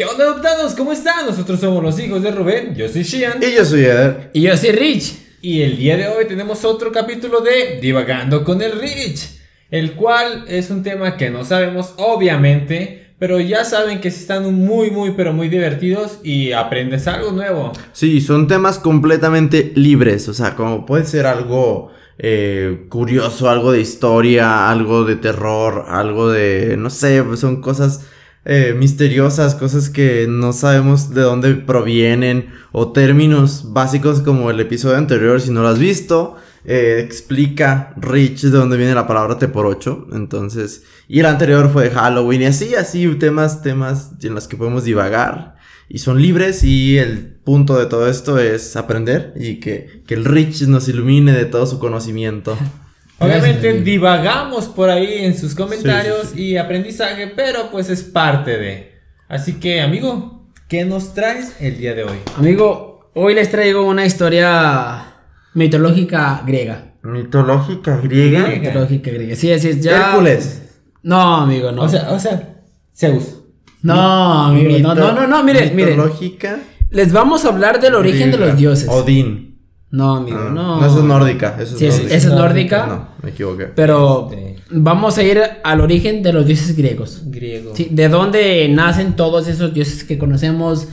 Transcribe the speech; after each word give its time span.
¿Qué 0.00 0.06
onda, 0.06 0.24
adoptados? 0.24 0.72
¿Cómo 0.72 0.92
están? 0.92 1.26
Nosotros 1.26 1.60
somos 1.60 1.82
los 1.82 2.00
hijos 2.00 2.22
de 2.22 2.30
Rubén. 2.30 2.74
Yo 2.74 2.88
soy 2.88 3.02
Shian. 3.02 3.38
Y 3.42 3.54
yo 3.54 3.66
soy 3.66 3.80
Eder. 3.80 4.30
Y 4.32 4.40
yo 4.40 4.56
soy 4.56 4.72
Rich. 4.72 5.18
Y 5.42 5.60
el 5.60 5.76
día 5.76 5.98
de 5.98 6.08
hoy 6.08 6.24
tenemos 6.26 6.64
otro 6.64 6.90
capítulo 6.90 7.42
de 7.42 7.80
Divagando 7.82 8.42
con 8.42 8.62
el 8.62 8.80
Rich. 8.80 9.28
El 9.70 9.92
cual 9.92 10.46
es 10.48 10.70
un 10.70 10.82
tema 10.82 11.18
que 11.18 11.28
no 11.28 11.44
sabemos, 11.44 11.92
obviamente. 11.98 13.08
Pero 13.18 13.40
ya 13.40 13.62
saben 13.62 14.00
que 14.00 14.08
están 14.08 14.54
muy, 14.54 14.90
muy, 14.90 15.10
pero 15.10 15.34
muy 15.34 15.50
divertidos 15.50 16.20
y 16.22 16.52
aprendes 16.52 17.06
algo 17.06 17.32
nuevo. 17.32 17.70
Sí, 17.92 18.22
son 18.22 18.48
temas 18.48 18.78
completamente 18.78 19.70
libres. 19.74 20.30
O 20.30 20.32
sea, 20.32 20.56
como 20.56 20.86
puede 20.86 21.04
ser 21.04 21.26
algo 21.26 21.92
eh, 22.16 22.86
curioso, 22.88 23.50
algo 23.50 23.70
de 23.70 23.82
historia, 23.82 24.70
algo 24.70 25.04
de 25.04 25.16
terror, 25.16 25.84
algo 25.88 26.30
de. 26.30 26.78
No 26.78 26.88
sé, 26.88 27.22
son 27.36 27.60
cosas 27.60 28.06
eh, 28.44 28.74
misteriosas, 28.76 29.54
cosas 29.54 29.90
que 29.90 30.26
no 30.28 30.52
sabemos 30.52 31.10
de 31.10 31.22
dónde 31.22 31.54
provienen, 31.54 32.50
o 32.72 32.92
términos 32.92 33.72
básicos 33.72 34.20
como 34.20 34.50
el 34.50 34.60
episodio 34.60 34.96
anterior, 34.96 35.40
si 35.40 35.50
no 35.50 35.62
lo 35.62 35.68
has 35.68 35.78
visto, 35.78 36.36
eh, 36.64 37.02
explica 37.04 37.92
Rich 37.96 38.42
de 38.42 38.50
dónde 38.50 38.76
viene 38.76 38.94
la 38.94 39.06
palabra 39.06 39.38
T 39.38 39.48
por 39.48 39.66
8, 39.66 40.08
entonces, 40.12 40.84
y 41.06 41.20
el 41.20 41.26
anterior 41.26 41.70
fue 41.70 41.84
de 41.84 41.90
Halloween, 41.90 42.42
y 42.42 42.46
así, 42.46 42.74
así, 42.74 43.06
temas, 43.16 43.62
temas 43.62 44.12
en 44.22 44.34
los 44.34 44.48
que 44.48 44.56
podemos 44.56 44.84
divagar, 44.84 45.56
y 45.88 45.98
son 45.98 46.22
libres, 46.22 46.64
y 46.64 46.96
el 46.96 47.34
punto 47.44 47.78
de 47.78 47.86
todo 47.86 48.08
esto 48.08 48.38
es 48.38 48.74
aprender, 48.76 49.34
y 49.36 49.60
que, 49.60 50.02
que 50.06 50.14
el 50.14 50.24
Rich 50.24 50.62
nos 50.62 50.88
ilumine 50.88 51.32
de 51.32 51.44
todo 51.44 51.66
su 51.66 51.78
conocimiento. 51.78 52.56
Obviamente 53.20 53.74
divagamos 53.82 54.66
por 54.66 54.88
ahí 54.88 55.24
en 55.24 55.36
sus 55.36 55.54
comentarios 55.54 56.34
y 56.34 56.56
aprendizaje, 56.56 57.30
pero 57.36 57.70
pues 57.70 57.90
es 57.90 58.02
parte 58.02 58.56
de. 58.56 58.92
Así 59.28 59.60
que, 59.60 59.82
amigo, 59.82 60.48
¿qué 60.68 60.86
nos 60.86 61.12
traes 61.12 61.54
el 61.60 61.76
día 61.76 61.94
de 61.94 62.04
hoy? 62.04 62.16
Amigo, 62.36 63.10
hoy 63.14 63.34
les 63.34 63.50
traigo 63.50 63.82
una 63.82 64.06
historia 64.06 65.16
mitológica 65.52 66.42
griega. 66.46 66.94
¿Mitológica 67.02 67.98
griega? 67.98 68.46
Mitológica 68.46 69.10
griega. 69.10 69.36
Sí, 69.36 69.52
así 69.52 69.68
es. 69.68 69.82
Ya... 69.82 70.12
Hércules. 70.12 70.80
No, 71.02 71.42
amigo, 71.42 71.72
no. 71.72 71.82
O 71.82 71.88
sea, 71.90 72.10
o 72.12 72.18
sea, 72.18 72.62
Zeus. 72.96 73.42
No, 73.82 74.46
amigo, 74.46 74.78
no, 74.78 74.94
no, 74.94 75.12
no, 75.12 75.26
no, 75.26 75.44
miren, 75.44 75.76
miren. 75.76 75.96
Mitológica. 75.98 76.58
Les 76.88 77.12
vamos 77.12 77.44
a 77.44 77.48
hablar 77.48 77.80
del 77.80 77.94
origen 77.94 78.30
de 78.30 78.38
los 78.38 78.56
dioses. 78.56 78.88
Odín. 78.88 79.49
No, 79.92 80.16
amigo, 80.16 80.38
Ah, 80.40 80.50
no. 80.52 80.80
No, 80.80 80.86
eso 80.86 80.98
es 80.98 81.04
nórdica. 81.04 81.56
Eso 81.60 81.72
es 81.74 81.78
Sí, 81.80 81.86
es- 81.86 81.94
nórdica. 81.96 82.14
esa 82.16 82.28
es 82.28 82.34
nórdica. 82.34 82.86
No, 82.86 83.08
me 83.22 83.30
equivoqué. 83.30 83.64
Pero 83.66 84.28
Este. 84.30 84.56
vamos 84.70 85.18
a 85.18 85.22
ir 85.24 85.40
al 85.64 85.80
origen 85.80 86.22
de 86.22 86.32
los 86.32 86.46
dioses 86.46 86.76
griegos. 86.76 87.22
Griego. 87.24 87.72
Sí, 87.74 87.88
de 87.90 88.08
dónde 88.08 88.68
nacen 88.68 89.16
todos 89.16 89.48
esos 89.48 89.74
dioses 89.74 90.04
que 90.04 90.16
conocemos, 90.16 90.86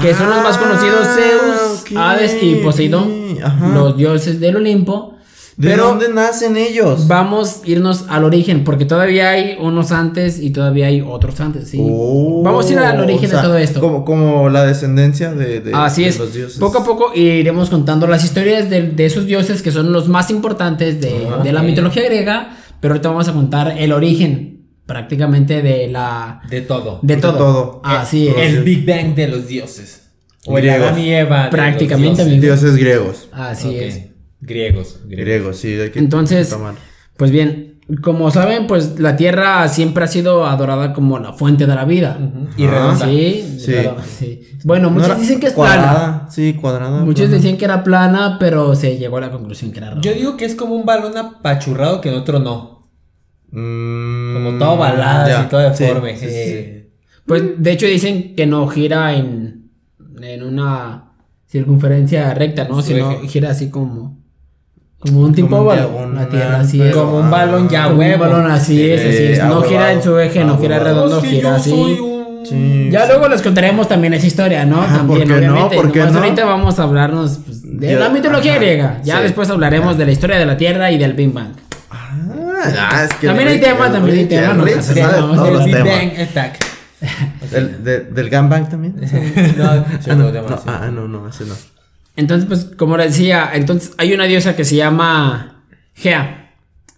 que 0.00 0.14
son 0.14 0.30
los 0.30 0.42
más 0.44 0.58
conocidos, 0.58 1.00
Ah, 1.02 1.14
Zeus, 1.16 1.80
ok, 1.82 1.96
Hades 1.96 2.40
y 2.42 2.54
Poseidón, 2.56 3.38
ajá. 3.42 3.68
los 3.68 3.96
dioses 3.96 4.38
del 4.38 4.56
Olimpo. 4.56 5.15
¿De 5.56 5.68
pero 5.70 5.84
dónde 5.86 6.10
nacen 6.12 6.56
ellos? 6.58 7.08
vamos 7.08 7.62
a 7.64 7.68
irnos 7.70 8.04
al 8.08 8.24
origen, 8.24 8.62
porque 8.62 8.84
todavía 8.84 9.30
hay 9.30 9.56
unos 9.58 9.90
antes 9.90 10.38
y 10.38 10.50
todavía 10.50 10.88
hay 10.88 11.00
otros 11.00 11.40
antes, 11.40 11.68
¿sí? 11.68 11.78
Oh, 11.80 12.42
vamos 12.44 12.68
a 12.68 12.72
ir 12.72 12.78
al 12.78 13.00
origen 13.00 13.24
o 13.26 13.28
sea, 13.30 13.38
de 13.40 13.46
todo 13.46 13.56
esto. 13.56 13.80
Como, 13.80 14.04
como 14.04 14.50
la 14.50 14.66
descendencia 14.66 15.32
de, 15.32 15.60
de- 15.60 15.72
Así 15.74 16.02
de 16.02 16.08
es. 16.10 16.18
los 16.18 16.34
dioses. 16.34 16.58
Poco 16.58 16.78
a 16.78 16.84
poco 16.84 17.12
iremos 17.14 17.70
contando 17.70 18.06
las 18.06 18.22
historias 18.22 18.68
de, 18.68 18.82
de 18.90 19.06
esos 19.06 19.24
dioses 19.26 19.62
que 19.62 19.72
son 19.72 19.92
los 19.92 20.08
más 20.08 20.28
importantes 20.30 21.00
de, 21.00 21.26
Ah, 21.30 21.42
de 21.42 21.52
la 21.52 21.62
mitología 21.62 22.02
griega, 22.04 22.58
pero 22.80 22.92
ahorita 22.92 23.08
vamos 23.08 23.26
a 23.28 23.32
contar 23.32 23.76
el 23.78 23.92
origen 23.92 24.66
prácticamente 24.84 25.62
de 25.62 25.88
la... 25.88 26.42
De 26.50 26.60
todo. 26.60 27.00
De 27.02 27.16
De 27.16 27.22
todo. 27.22 27.36
todo. 27.38 27.80
Así 27.82 28.28
es. 28.28 28.36
El 28.36 28.62
Big 28.62 28.84
Bang 28.86 29.14
de 29.14 29.28
los 29.28 29.48
dioses. 29.48 30.02
O 30.44 30.58
el 30.58 30.64
Griegos. 30.64 30.88
Adán 30.90 31.00
y 31.00 31.10
Eva. 31.14 31.36
de 31.38 31.42
los 31.44 31.50
Prácticamente, 31.50 32.24
dioses. 32.26 32.76
griegos. 32.76 33.28
Así 33.32 33.74
es. 33.76 34.02
Griegos. 34.40 35.00
Griegos. 35.06 35.24
Griegos, 35.24 35.56
sí. 35.58 35.74
hay 35.80 35.90
que 35.90 35.98
Entonces, 35.98 36.50
tomar. 36.50 36.74
pues 37.16 37.30
bien, 37.30 37.80
como 38.02 38.30
saben, 38.30 38.66
pues 38.66 38.98
la 38.98 39.16
Tierra 39.16 39.66
siempre 39.68 40.04
ha 40.04 40.06
sido 40.08 40.44
adorada 40.46 40.92
como 40.92 41.18
la 41.18 41.32
fuente 41.32 41.66
de 41.66 41.74
la 41.74 41.84
vida. 41.84 42.18
Y 42.56 42.64
Ah, 42.64 42.70
redonda. 42.70 43.06
Sí, 43.06 43.56
Sí. 43.58 43.72
claro, 43.72 43.96
sí. 44.04 44.42
Bueno, 44.64 44.84
¿No 44.88 44.94
muchos 44.94 45.08
era 45.10 45.18
dicen 45.18 45.40
que 45.40 45.46
es 45.48 45.52
cuadrada? 45.52 45.92
plana. 45.92 46.26
Sí, 46.30 46.54
cuadrada. 46.54 47.00
Muchos 47.04 47.26
plana. 47.26 47.34
decían 47.36 47.56
que 47.56 47.64
era 47.64 47.84
plana, 47.84 48.36
pero 48.40 48.74
se 48.74 48.98
llegó 48.98 49.18
a 49.18 49.20
la 49.22 49.30
conclusión 49.30 49.70
que 49.72 49.78
era 49.78 49.88
redonda. 49.90 50.08
Yo 50.08 50.14
digo 50.16 50.36
que 50.36 50.44
es 50.44 50.54
como 50.54 50.74
un 50.74 50.84
balón 50.84 51.16
apachurrado 51.16 52.00
que 52.00 52.08
en 52.08 52.16
otro 52.16 52.38
no. 52.40 52.90
Mm, 53.52 54.34
Como 54.34 54.58
todo 54.58 54.76
baladas 54.76 55.28
ya, 55.28 55.44
y 55.44 55.48
todo 55.48 55.60
deforme. 55.60 56.16
sí, 56.16 56.26
sí, 56.26 56.30
sí. 56.32 56.34
Eh, 56.34 56.90
Pues 57.24 57.42
de 57.62 57.72
hecho 57.72 57.86
dicen 57.86 58.34
que 58.34 58.46
no 58.46 58.66
gira 58.68 59.14
en, 59.14 59.70
en 60.20 60.42
una 60.42 61.12
circunferencia 61.46 62.34
recta, 62.34 62.66
¿no? 62.68 62.82
Sino 62.82 63.20
gira 63.22 63.50
así 63.50 63.70
como 63.70 64.18
como 64.98 65.20
un 65.20 65.34
tipo 65.34 65.64
balón. 65.64 66.28
Tierra 66.30 66.60
así 66.60 66.80
es. 66.82 66.94
Como 66.94 67.18
un 67.18 67.30
balón 67.30 67.68
ya 67.68 67.84
Como 67.84 67.94
un 67.94 68.00
huevo. 68.00 68.24
balón 68.24 68.50
así 68.50 68.90
es, 68.90 69.00
así 69.00 69.08
es. 69.24 69.38
Eh, 69.38 69.42
No 69.46 69.62
gira 69.62 69.92
en 69.92 70.02
su 70.02 70.18
eje, 70.18 70.44
no 70.44 70.58
gira 70.58 70.78
redondo, 70.78 71.20
gira 71.22 71.56
así. 71.56 71.98
Sí, 72.44 72.88
Ya 72.92 73.02
sí. 73.02 73.08
luego 73.08 73.28
les 73.28 73.42
contaremos 73.42 73.88
también 73.88 74.14
esa 74.14 74.26
historia, 74.26 74.64
¿no? 74.64 74.80
Ah, 74.80 74.98
también, 74.98 75.26
¿por 75.28 75.40
qué 75.40 75.46
no? 75.46 75.52
obviamente. 75.52 75.76
¿Por 75.76 75.92
qué 75.92 75.98
Nomás 75.98 76.14
no? 76.14 76.20
ahorita 76.20 76.44
vamos 76.44 76.78
a 76.78 76.82
hablarnos 76.84 77.40
pues, 77.44 77.62
de 77.80 77.92
Yo- 77.92 77.98
la 77.98 78.08
mitología 78.08 78.52
ajá, 78.52 78.60
griega. 78.60 79.00
Ya 79.02 79.16
sí. 79.16 79.22
después 79.24 79.50
hablaremos 79.50 79.98
de 79.98 80.06
la 80.06 80.12
historia 80.12 80.38
de 80.38 80.46
la 80.46 80.56
Tierra 80.56 80.90
y 80.92 80.98
del 80.98 81.14
Big 81.14 81.32
Bang. 81.32 81.48
Ah, 81.90 83.04
es 83.04 83.14
que 83.16 83.26
También 83.26 83.48
hay 83.48 83.60
tema, 83.60 83.90
también 83.92 84.18
hay 84.18 84.24
tema, 84.26 84.52
el 84.52 85.64
Big. 85.64 85.74
Bang 85.84 86.20
Attack. 86.20 86.58
¿El, 87.52 87.84
de- 87.84 88.00
¿Del 88.00 88.30
gangbang 88.30 88.68
también? 88.68 88.94
no, 89.58 89.64
Ah, 89.64 89.84
no, 90.06 90.14
no, 90.16 90.32
temas 90.32 90.50
no, 90.66 90.72
ah, 90.72 90.88
no, 90.92 91.06
no, 91.08 91.28
ese 91.28 91.44
no. 91.44 91.54
Entonces, 92.16 92.46
pues, 92.46 92.64
como 92.76 92.96
les 92.96 93.12
decía, 93.12 93.50
entonces 93.54 93.92
hay 93.98 94.12
una 94.14 94.24
diosa 94.24 94.56
que 94.56 94.64
se 94.64 94.76
llama 94.76 95.62
Gea. 95.94 96.52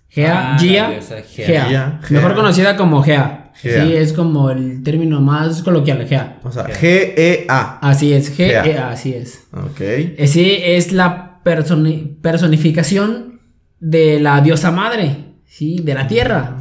Gea, 0.08 0.50
Ah, 0.50 0.52
la 0.54 0.58
Gia, 0.58 0.90
diosa 0.90 1.16
Gea. 1.28 1.46
Gea. 1.46 1.64
Gea, 1.68 2.00
Mejor 2.10 2.34
conocida 2.34 2.76
como 2.76 3.02
Gea. 3.02 3.50
Gea. 3.54 3.84
Sí, 3.84 3.92
es 3.96 4.12
como 4.12 4.50
el 4.50 4.82
término 4.84 5.20
más 5.20 5.62
coloquial, 5.62 6.06
Gea. 6.06 6.38
O 6.44 6.50
sea, 6.52 6.64
Gea. 6.66 6.76
G-E-A. 6.80 7.78
Así 7.82 8.12
es, 8.12 8.34
Gea, 8.34 8.62
Gea. 8.64 8.90
así 8.90 9.12
es. 9.14 9.46
Ok. 9.52 9.80
Sí, 10.26 10.58
es 10.62 10.92
la 10.92 11.40
personi- 11.44 12.16
personificación 12.22 13.40
de 13.80 14.20
la 14.20 14.40
diosa 14.40 14.70
madre, 14.70 15.34
sí, 15.46 15.80
de 15.82 15.94
la 15.94 16.06
tierra. 16.08 16.57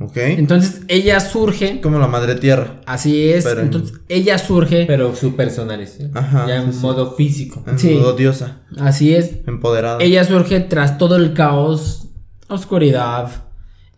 Ok. 0.00 0.16
Entonces, 0.16 0.80
ella 0.88 1.20
surge, 1.20 1.80
Como 1.82 1.98
la 1.98 2.06
madre 2.06 2.34
tierra. 2.36 2.80
así 2.86 3.30
es, 3.30 3.44
Pero 3.44 3.60
en- 3.60 3.66
entonces 3.66 3.98
ella 4.08 4.38
surge, 4.38 4.86
Pero 4.86 5.14
su 5.14 5.36
personalidad. 5.36 5.90
Ajá, 6.14 6.46
Ya 6.48 6.56
en 6.62 6.72
sí, 6.72 6.78
modo 6.80 7.14
físico. 7.16 7.62
En 7.66 7.78
Sí. 7.78 7.90
modo 7.94 8.14
diosa. 8.14 8.62
así 8.78 9.14
es, 9.14 9.32
Empoderada. 9.46 9.98
Ella 10.00 10.24
surge 10.24 10.60
tras 10.60 10.96
todo 10.96 11.16
el 11.16 11.34
caos, 11.34 12.08
oscuridad, 12.48 13.28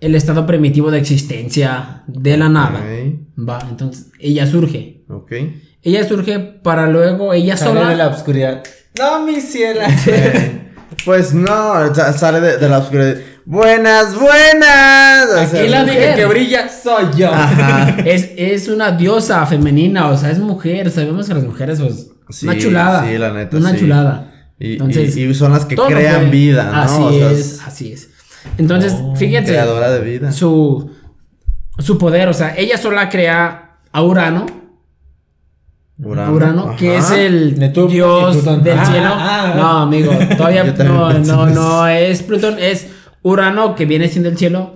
el 0.00 0.14
estado 0.16 0.44
primitivo 0.46 0.90
de 0.90 0.98
existencia 0.98 2.02
de 2.08 2.36
la 2.36 2.48
nada. 2.48 2.80
Ok. 2.80 3.48
Va, 3.48 3.64
entonces 3.70 4.08
ella 4.18 4.46
surge. 4.46 5.04
Ok. 5.08 5.32
Ella 5.84 6.06
surge 6.06 6.38
para 6.40 6.88
luego 6.88 7.32
ella 7.32 7.56
Sale 7.56 7.78
sola. 7.80 7.90
de 7.90 7.96
la 7.96 8.08
oscuridad. 8.08 8.62
No, 8.98 9.24
mi 9.24 9.40
ciela. 9.40 9.86
Pues 11.04 11.34
no, 11.34 11.94
sale 12.16 12.40
de, 12.40 12.58
de 12.58 12.68
la 12.68 12.78
oscuridad. 12.78 13.16
Buenas, 13.44 14.14
buenas. 14.14 15.26
O 15.30 15.46
sea, 15.50 15.60
Aquí 15.62 15.68
la 15.68 15.82
mujer. 15.84 16.14
que 16.14 16.24
brilla 16.26 16.68
soy 16.68 17.06
yo. 17.16 17.32
Ajá. 17.32 17.96
Es, 18.04 18.30
es 18.36 18.68
una 18.68 18.92
diosa 18.92 19.44
femenina, 19.46 20.08
o 20.08 20.16
sea, 20.16 20.30
es 20.30 20.38
mujer. 20.38 20.90
Sabemos 20.90 21.26
que 21.28 21.34
las 21.34 21.44
mujeres, 21.44 21.80
pues, 21.80 22.08
Sí, 22.30 22.46
una 22.46 22.58
chulada. 22.58 23.04
sí, 23.06 23.18
la 23.18 23.32
neta, 23.32 23.56
Una 23.56 23.72
sí. 23.72 23.78
chulada. 23.80 24.32
Y, 24.58 24.72
Entonces, 24.74 25.16
y- 25.16 25.24
y 25.24 25.34
son 25.34 25.52
las 25.52 25.64
que 25.64 25.74
crean 25.76 26.30
vida, 26.30 26.64
¿no? 26.72 26.78
Así 26.82 27.02
O 27.02 27.12
sea, 27.12 27.30
es, 27.32 27.60
así 27.66 27.92
es. 27.92 28.08
Entonces, 28.58 28.94
Oh, 28.96 29.16
fíjense. 29.16 29.50
Creadora 29.52 29.90
de 29.90 30.00
vida. 30.00 30.30
su, 30.32 30.90
su 31.78 31.98
poder, 31.98 32.28
o 32.28 32.32
sea, 32.32 32.54
ella 32.56 32.78
sola 32.78 33.08
crea 33.08 33.78
a 33.92 34.02
Urano, 34.02 34.46
Urano. 36.04 36.32
Urano, 36.32 36.76
que 36.76 36.96
es 36.96 37.10
el 37.10 37.54
dios 37.88 38.36
Plutón. 38.36 38.62
del 38.62 38.78
Ah, 38.78 38.84
cielo. 38.86 39.08
ah, 39.12 39.52
ah. 39.52 39.54
No, 39.56 39.68
amigo, 39.82 40.12
todavía 40.36 40.64
no, 40.78 41.12
no, 41.12 41.18
eso. 41.18 41.46
no 41.46 41.86
es 41.88 42.22
Plutón, 42.22 42.56
es 42.58 42.88
Urano 43.22 43.74
que 43.74 43.86
viene 43.86 44.08
siendo 44.08 44.28
el 44.28 44.36
cielo 44.36 44.74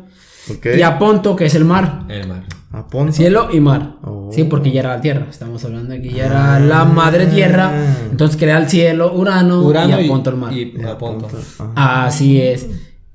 Ok. 0.50 0.66
y 0.78 0.82
Aponto 0.82 1.34
que 1.36 1.46
es 1.46 1.54
el 1.54 1.64
mar. 1.64 2.04
El 2.08 2.28
mar. 2.28 2.44
Aponto. 2.72 3.12
Cielo 3.12 3.48
y 3.52 3.58
mar. 3.60 3.96
Oh. 4.04 4.28
Sí, 4.32 4.44
porque 4.44 4.70
ya 4.70 4.80
era 4.80 4.96
la 4.96 5.00
tierra. 5.00 5.26
Estamos 5.30 5.64
hablando 5.64 5.94
de 5.94 6.02
que 6.02 6.10
ya 6.10 6.26
era 6.26 6.60
la 6.60 6.84
madre 6.84 7.26
tierra. 7.26 7.70
Entonces 8.10 8.36
crea 8.36 8.58
el 8.58 8.68
cielo, 8.68 9.12
Urano, 9.14 9.62
Urano 9.62 9.98
y 10.00 10.04
Aponto 10.04 10.30
el 10.30 10.36
mar. 10.36 10.52
Y, 10.52 10.76
Aponto. 10.86 11.28
Así 11.74 12.40
es. 12.40 12.66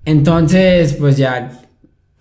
Entonces, 0.04 0.94
pues 1.00 1.16
ya. 1.18 1.52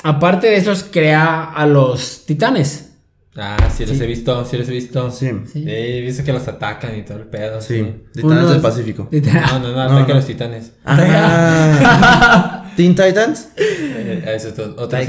Aparte 0.03 0.49
de 0.49 0.57
esos, 0.57 0.85
crea 0.85 1.45
a 1.45 1.67
los 1.67 2.25
titanes. 2.27 2.90
Ah, 3.37 3.56
sí 3.75 3.87
los 3.87 4.00
he 4.00 4.06
visto, 4.06 4.44
sí 4.44 4.56
los 4.59 4.69
he 4.69 4.73
visto. 4.73 5.11
Sí. 5.11 5.31
Sí. 5.53 5.62
Sí, 5.62 5.65
he 5.69 6.00
visto 6.00 6.25
que 6.25 6.32
los 6.32 6.47
atacan 6.49 6.99
y 6.99 7.03
todo 7.03 7.19
el 7.19 7.25
pedo. 7.27 7.61
Sí. 7.61 7.77
Sí. 7.77 7.94
Titanes 8.15 8.38
Unos- 8.38 8.50
del 8.50 8.61
Pacífico. 8.61 9.09
No, 9.11 9.59
no, 9.61 9.69
no, 9.69 9.73
No, 9.73 9.81
atacan 9.82 10.09
no. 10.09 10.12
a 10.15 10.17
los 10.17 10.27
titanes. 10.27 10.73
Ajá. 10.85 12.65
Teen 12.77 12.94
Titans. 12.94 13.49
Eh, 13.56 14.23
Eso 14.35 14.49
es 14.49 14.55
todo- 14.55 14.75
otra 14.82 15.00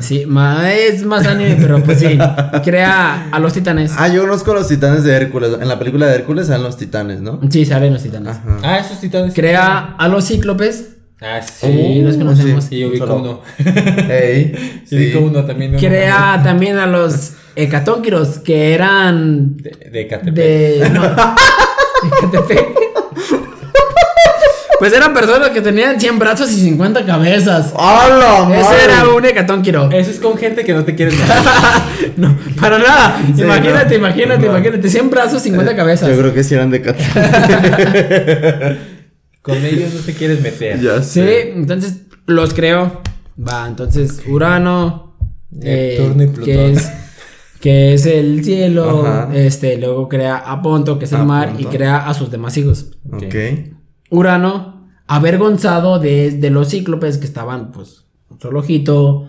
Sí, 0.00 0.22
es 0.66 1.04
más 1.04 1.26
anime, 1.26 1.56
pero 1.60 1.82
pues 1.82 1.98
sí. 2.00 2.18
Crea 2.64 3.28
a 3.30 3.38
los 3.38 3.52
titanes. 3.52 3.92
Ah, 3.96 4.08
yo 4.08 4.22
conozco 4.22 4.52
los 4.54 4.68
titanes 4.68 5.04
de 5.04 5.14
Hércules. 5.14 5.50
En 5.60 5.68
la 5.68 5.78
película 5.78 6.06
de 6.06 6.14
Hércules 6.16 6.46
salen 6.48 6.62
los 6.64 6.76
titanes, 6.76 7.20
¿no? 7.20 7.40
Sí, 7.50 7.64
salen 7.64 7.92
los 7.92 8.02
titanes. 8.02 8.36
Ajá. 8.36 8.58
Ah, 8.62 8.78
esos 8.78 9.00
titanes. 9.00 9.34
Crea 9.34 9.94
a 9.98 10.08
los 10.08 10.26
cíclopes. 10.26 10.90
Ah, 11.20 11.40
sí. 11.42 12.00
Los 12.02 12.16
conocemos. 12.16 12.64
Sí, 12.64 12.78
yo 12.78 12.88
ubico 12.88 13.06
Solo- 13.06 13.20
uno. 13.20 13.40
Ey, 14.08 14.52
Yo 14.84 14.88
sí. 14.88 14.96
ubico 14.96 15.18
uno 15.20 15.44
también. 15.44 15.72
uno 15.72 15.80
Crea 15.80 16.40
también 16.44 16.78
a 16.78 16.86
los 16.86 17.32
hecatónquiros, 17.56 18.38
que 18.38 18.72
eran 18.74 19.56
De, 19.56 19.70
de 19.90 20.06
Catepec. 20.06 20.34
de. 20.34 20.90
no, 20.90 21.02
de 21.02 22.10
Catepec. 22.20 22.68
Pues 24.78 24.92
eran 24.92 25.12
personas 25.12 25.48
que 25.50 25.60
tenían 25.60 25.98
100 25.98 26.20
brazos 26.20 26.52
y 26.52 26.60
50 26.60 27.04
cabezas. 27.04 27.72
¡Hala, 27.76 28.48
Ese 28.56 28.62
madre! 28.62 28.84
era 28.84 29.08
un 29.08 29.24
hecatónquiro. 29.24 29.90
Eso 29.90 30.12
es 30.12 30.20
con 30.20 30.38
gente 30.38 30.64
que 30.64 30.72
no 30.72 30.84
te 30.84 30.94
quieres 30.94 31.14
no, 32.16 32.38
para 32.60 32.78
nada. 32.78 33.20
Sí, 33.34 33.42
imagínate, 33.42 33.98
no. 33.98 34.06
imagínate, 34.06 34.46
No. 34.46 34.56
imagínate. 34.56 34.88
100 34.88 35.10
brazos, 35.10 35.42
50 35.42 35.74
cabezas. 35.74 36.08
Yo 36.08 36.16
creo 36.16 36.32
que 36.32 36.44
sí 36.44 36.54
eran 36.54 36.70
de 36.70 36.80
Cat. 36.80 36.96
Con 39.48 39.64
ellos 39.64 39.94
no 39.94 40.00
te 40.00 40.12
quieres 40.14 40.40
meter. 40.42 40.80
ya 40.80 41.02
Sí, 41.02 41.20
sé. 41.20 41.52
entonces 41.52 42.02
los 42.26 42.54
creo. 42.54 43.00
Va, 43.40 43.66
entonces 43.68 44.22
Urano, 44.28 45.16
eh, 45.62 45.96
Neptuno 46.00 46.22
y 46.22 46.26
Plutón. 46.26 46.44
que 46.44 46.72
es 46.72 46.90
que 47.60 47.92
es 47.94 48.06
el 48.06 48.44
cielo, 48.44 49.04
Ajá. 49.06 49.34
este, 49.34 49.76
luego 49.78 50.08
crea 50.08 50.36
a 50.36 50.62
Ponto, 50.62 50.98
que 50.98 51.06
es 51.06 51.12
el 51.12 51.24
mar, 51.24 51.48
Ponto. 51.54 51.62
y 51.62 51.64
crea 51.66 52.08
a 52.08 52.14
sus 52.14 52.30
demás 52.30 52.56
hijos. 52.56 52.98
Ok. 53.12 53.34
Urano, 54.10 54.88
avergonzado 55.06 55.98
de, 55.98 56.30
de 56.32 56.50
los 56.50 56.68
cíclopes 56.70 57.18
que 57.18 57.26
estaban, 57.26 57.72
pues, 57.72 58.04
un 58.30 58.38
solo 58.40 58.60
ojito, 58.60 59.28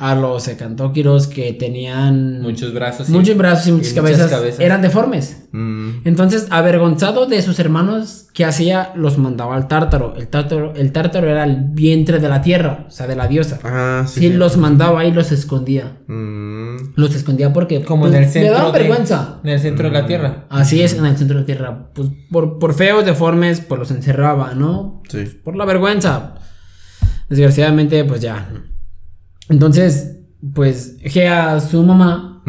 a 0.00 0.14
los 0.14 0.48
hecantóquiros 0.48 1.26
que 1.26 1.52
tenían 1.52 2.40
Muchos 2.40 2.72
brazos. 2.72 3.08
y- 3.08 3.12
muchos 3.12 3.36
brazos 3.36 3.66
y 3.68 3.72
muchas, 3.72 3.92
y 3.96 4.00
muchas 4.00 4.30
cabezas, 4.30 4.58
eran 4.60 4.80
deformes. 4.80 5.44
Mm, 5.52 5.88
Entonces, 6.04 6.46
avergonzado 6.50 7.26
de 7.26 7.40
sus 7.42 7.58
hermanos, 7.58 8.28
¿qué 8.32 8.44
hacía? 8.46 8.92
Los 8.94 9.18
mandaba 9.18 9.54
al 9.54 9.68
tártaro. 9.68 10.14
El 10.16 10.28
tártaro, 10.28 10.74
el 10.76 10.92
tártaro 10.92 11.28
era 11.28 11.44
el 11.44 11.56
vientre 11.72 12.18
de 12.20 12.28
la 12.28 12.40
tierra, 12.42 12.86
o 12.88 12.90
sea, 12.90 13.06
de 13.06 13.16
la 13.16 13.28
diosa. 13.28 13.58
Ah, 13.64 14.04
sí. 14.06 14.20
Sí, 14.20 14.32
los 14.32 14.56
mandaba 14.56 15.04
y 15.04 15.12
los 15.12 15.30
escondía. 15.32 15.98
Mm, 16.06 16.76
Los 16.96 17.14
escondía 17.14 17.52
porque 17.52 17.82
Como 17.82 18.02
pues, 18.04 18.14
en 18.14 18.22
el 18.24 18.28
centro. 18.30 18.52
le 18.52 18.58
daban 18.58 18.72
de- 18.72 18.78
vergüenza. 18.78 19.40
En 19.44 19.50
el 19.50 19.60
centro 19.60 19.88
de 19.90 19.92
la 20.00 20.06
tierra. 20.06 20.44
Así 20.48 20.80
es, 20.82 20.94
en 20.94 21.04
el 21.06 21.16
centro 21.16 21.36
de 21.36 21.40
la 21.42 21.46
tierra. 21.46 21.90
Pues 21.94 22.08
por, 22.30 22.58
por 22.58 22.74
feos, 22.74 23.04
deformes, 23.04 23.60
pues 23.60 23.78
los 23.78 23.90
encerraba, 23.90 24.54
¿no? 24.54 25.02
sí. 25.08 25.24
Por 25.44 25.56
la 25.56 25.64
vergüenza. 25.64 26.34
Desgraciadamente, 27.28 28.04
pues 28.04 28.20
ya. 28.20 28.50
Entonces, 29.48 30.16
pues 30.54 30.96
Gea, 31.02 31.60
su 31.60 31.82
mamá, 31.82 32.42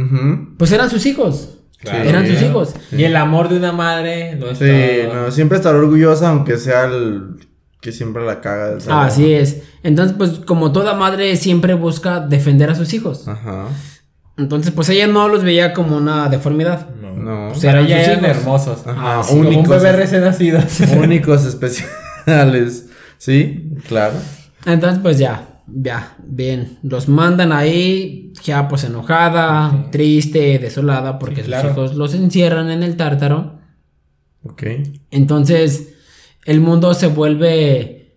pues 0.58 0.72
eran 0.72 0.90
sus 0.90 1.06
hijos. 1.06 1.56
Claro. 1.82 2.10
eran 2.10 2.28
sus 2.28 2.38
Sí. 2.40 2.46
hijos. 2.46 2.76
Y 2.92 3.04
el 3.06 3.16
amor 3.16 3.48
de 3.48 3.56
una 3.56 3.72
madre 3.72 4.36
no 4.36 4.48
es 4.48 4.58
Sí, 4.58 4.66
todo. 5.06 5.14
no, 5.14 5.32
siempre 5.32 5.58
estar 5.58 5.74
orgullosa, 5.74 6.28
aunque 6.30 6.58
sea 6.58 6.84
el 6.88 7.38
que 7.80 7.94
siempre 7.94 8.26
la 8.26 8.42
caga. 8.42 8.78
Así 9.06 9.32
es. 9.32 9.62
Entonces, 9.82 10.14
pues 10.18 10.32
como 10.46 10.74
toda 10.74 10.94
madre 10.96 11.38
siempre 11.38 11.76
busca 11.76 12.20
defender 12.20 12.70
a 12.70 12.76
sus 12.76 12.94
hijos. 12.94 13.30
Ajá. 13.30 13.68
Entonces, 14.38 14.72
pues 14.74 14.90
ella 14.90 15.08
no 15.08 15.30
los 15.30 15.42
veía 15.46 15.72
como 15.74 15.96
una 15.96 16.28
deformidad. 16.28 16.90
No. 17.02 17.14
No. 17.14 17.48
Pues 17.54 17.64
eran 17.64 17.90
hermosos. 18.26 18.86
Ajá, 18.86 19.20
Ah, 19.20 19.24
sí, 19.24 19.30
Como 19.30 19.42
un 19.42 19.48
únicos. 19.56 19.70
bebé 19.82 19.94
recién 19.94 20.22
nacido. 20.22 20.60
únicos 21.02 21.46
especiales. 21.46 22.88
Sí, 23.18 23.72
claro. 23.88 24.16
Entonces, 24.66 25.00
pues 25.02 25.18
ya, 25.18 25.62
ya, 25.68 26.16
bien. 26.26 26.78
Los 26.84 27.08
mandan 27.08 27.52
ahí, 27.52 28.34
ya 28.44 28.68
pues 28.68 28.84
enojada, 28.84 29.88
triste, 29.92 30.60
desolada, 30.60 31.18
porque 31.20 31.42
Sí, 31.42 31.48
claro. 31.48 31.70
sus 31.70 31.72
hijos 31.78 31.96
los 31.96 32.14
encierran 32.14 32.70
en 32.72 32.84
el 32.84 32.98
tártaro. 32.98 33.60
Ok. 34.44 34.64
Entonces, 35.12 35.96
el 36.46 36.62
mundo 36.62 36.94
se 36.94 37.08
vuelve 37.08 38.16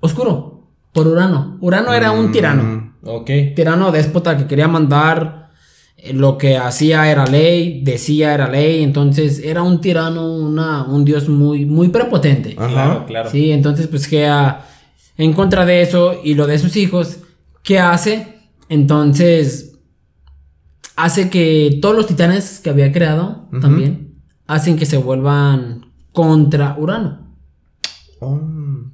oscuro 0.00 0.68
por 0.92 1.06
Urano. 1.08 1.56
Urano 1.60 1.92
era 1.94 2.12
un 2.12 2.30
tirano. 2.30 2.62
Mm, 2.62 2.94
ok. 3.08 3.30
tirano 3.56 3.90
déspota 3.90 4.36
que 4.36 4.46
quería 4.46 4.68
mandar 4.68 5.50
eh, 5.96 6.12
lo 6.12 6.36
que 6.36 6.56
hacía 6.56 7.10
era 7.10 7.26
ley, 7.26 7.82
decía 7.82 8.34
era 8.34 8.48
ley, 8.48 8.82
entonces 8.82 9.40
era 9.42 9.62
un 9.62 9.80
tirano, 9.80 10.30
una, 10.36 10.84
un 10.84 11.04
dios 11.04 11.28
muy, 11.28 11.64
muy 11.64 11.88
prepotente. 11.88 12.54
Ajá. 12.58 12.68
Claro, 12.68 13.06
claro. 13.06 13.30
Sí, 13.30 13.50
entonces 13.50 13.86
pues 13.88 14.06
Gea 14.06 14.66
en 15.16 15.32
contra 15.32 15.64
de 15.64 15.82
eso 15.82 16.20
y 16.22 16.34
lo 16.34 16.46
de 16.46 16.58
sus 16.58 16.76
hijos, 16.76 17.18
¿qué 17.62 17.78
hace? 17.78 18.38
Entonces 18.68 19.78
hace 20.96 21.28
que 21.30 21.78
todos 21.82 21.94
los 21.94 22.06
titanes 22.06 22.60
que 22.60 22.70
había 22.70 22.92
creado 22.92 23.48
también 23.60 24.22
hacen 24.46 24.76
que 24.76 24.86
se 24.86 24.96
vuelvan 24.96 25.92
contra 26.12 26.76
Urano. 26.78 27.36
Oh. 28.20 28.40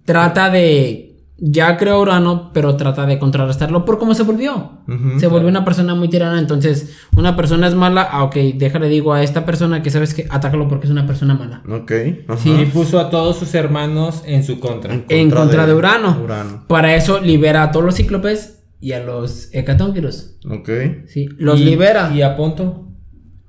Trata 0.04 0.50
de 0.50 1.09
ya 1.42 1.76
creó 1.78 2.00
Urano, 2.00 2.50
pero 2.52 2.76
trata 2.76 3.06
de 3.06 3.18
contrarrestarlo 3.18 3.84
por 3.84 3.98
cómo 3.98 4.14
se 4.14 4.22
volvió. 4.24 4.80
Se 5.18 5.26
volvió 5.26 5.48
una 5.48 5.64
persona 5.64 5.94
muy 5.94 6.08
tirana, 6.08 6.38
entonces 6.38 6.96
una 7.16 7.34
persona 7.36 7.66
es 7.68 7.74
mala, 7.74 8.02
ah, 8.10 8.24
ok, 8.24 8.34
déjale 8.56 8.88
digo 8.88 9.12
a 9.14 9.22
esta 9.22 9.44
persona 9.46 9.82
que 9.82 9.90
sabes 9.90 10.12
que 10.14 10.26
atácalo 10.28 10.68
porque 10.68 10.86
es 10.86 10.90
una 10.90 11.06
persona 11.06 11.34
mala. 11.34 11.62
Ok. 11.70 11.92
Ajá. 12.28 12.48
Y 12.48 12.66
puso 12.66 12.98
a 13.00 13.08
todos 13.10 13.36
sus 13.38 13.54
hermanos 13.54 14.22
en 14.26 14.44
su 14.44 14.60
contra. 14.60 15.02
En 15.08 15.30
contra 15.30 15.66
de 15.66 15.74
Urano. 15.74 16.20
Urano. 16.22 16.64
Para 16.68 16.94
eso 16.94 17.20
libera 17.20 17.62
a 17.62 17.70
todos 17.72 17.86
los 17.86 17.94
cíclopes 17.94 18.62
y 18.80 18.92
a 18.92 19.02
los 19.02 19.48
hecatónquiros. 19.52 20.36
Ok. 20.50 20.68
Sí, 21.06 21.28
los 21.38 21.60
Y- 21.60 21.64
libera. 21.64 22.12
¿Y 22.14 22.22
a 22.22 22.36
Ponto? 22.36 22.88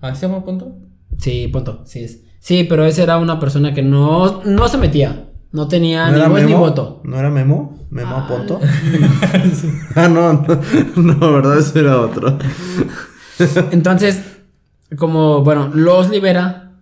¿Ah, 0.02 0.16
se 0.16 0.28
llama 0.28 0.44
Ponto? 0.46 0.78
Sí, 1.18 1.48
punto. 1.50 1.84
Sí, 1.86 2.04
es. 2.04 2.24
Sí, 2.40 2.64
pero 2.68 2.86
ese 2.86 3.04
era 3.04 3.18
una 3.18 3.40
persona 3.40 3.74
que 3.74 3.82
no, 3.84 4.42
no 4.46 4.68
se 4.68 4.78
metía. 4.78 5.28
No 5.52 5.68
tenía 5.68 6.06
¿No 6.08 6.12
ni 6.14 6.20
era 6.20 6.30
voz 6.30 6.40
ni 6.42 6.46
Memo? 6.48 6.60
voto. 6.60 7.02
¿No 7.04 7.20
era 7.20 7.30
Memo? 7.30 7.86
¿Memo 7.90 8.16
Ah, 8.18 8.28
Ponto? 8.28 8.60
ah, 9.96 10.08
no, 10.08 10.34
no, 10.34 10.60
no, 10.96 11.34
¿verdad? 11.34 11.60
Eso 11.60 11.78
era 11.80 12.00
otro. 12.00 12.38
Entonces, 13.72 14.22
como, 14.98 15.44
bueno, 15.44 15.70
los 15.74 16.10
libera, 16.10 16.74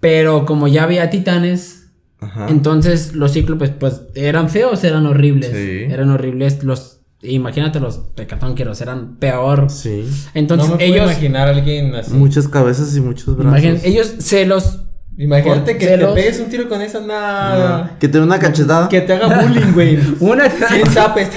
pero 0.00 0.44
como 0.44 0.68
ya 0.68 0.82
había 0.84 1.08
titanes, 1.10 1.88
Ajá. 2.20 2.48
entonces 2.48 3.14
los 3.14 3.32
cíclopes, 3.32 3.70
pues, 3.70 4.02
eran 4.14 4.50
feos, 4.50 4.82
eran 4.84 5.06
horribles. 5.06 5.50
Sí. 5.52 5.92
Eran 5.92 6.10
horribles. 6.10 6.62
Los, 6.64 7.00
imagínate 7.22 7.80
los 7.80 7.98
pecatónqueros, 7.98 8.80
eran 8.80 9.16
peor. 9.16 9.70
Sí. 9.70 10.04
Entonces, 10.34 10.68
no 10.68 10.76
me 10.76 10.78
puedo 10.84 10.94
ellos, 10.94 11.10
imaginar 11.10 11.48
a 11.48 11.50
alguien 11.52 11.94
así. 11.94 12.12
Muchas 12.12 12.48
cabezas 12.48 12.94
y 12.96 13.00
muchos 13.00 13.36
brazos. 13.36 13.82
ellos 13.84 14.12
se 14.18 14.44
los, 14.46 14.80
Imagínate 15.16 15.78
que 15.78 15.86
celos. 15.86 16.14
te 16.14 16.20
pegues 16.20 16.40
un 16.40 16.48
tiro 16.48 16.68
con 16.68 16.82
esa 16.82 17.00
nada. 17.00 17.96
Que 18.00 18.08
te 18.08 18.18
dé 18.18 18.24
una 18.24 18.38
cachetada. 18.38 18.88
Que 18.88 19.00
te 19.00 19.12
haga 19.12 19.42
bullying, 19.42 19.72
güey. 19.72 19.98
una, 20.20 20.50
100 20.50 20.86
zapes. 20.92 21.28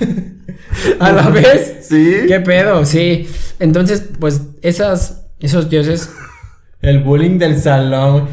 a 1.00 1.12
la 1.12 1.28
vez. 1.30 1.86
Sí. 1.88 2.24
¿Qué 2.26 2.40
pedo? 2.40 2.84
Sí. 2.84 3.28
Entonces, 3.58 4.02
pues, 4.18 4.42
esas, 4.62 5.24
esos 5.40 5.70
dioses 5.70 6.10
El 6.82 7.02
bullying 7.02 7.38
del 7.38 7.60
salón. 7.60 8.28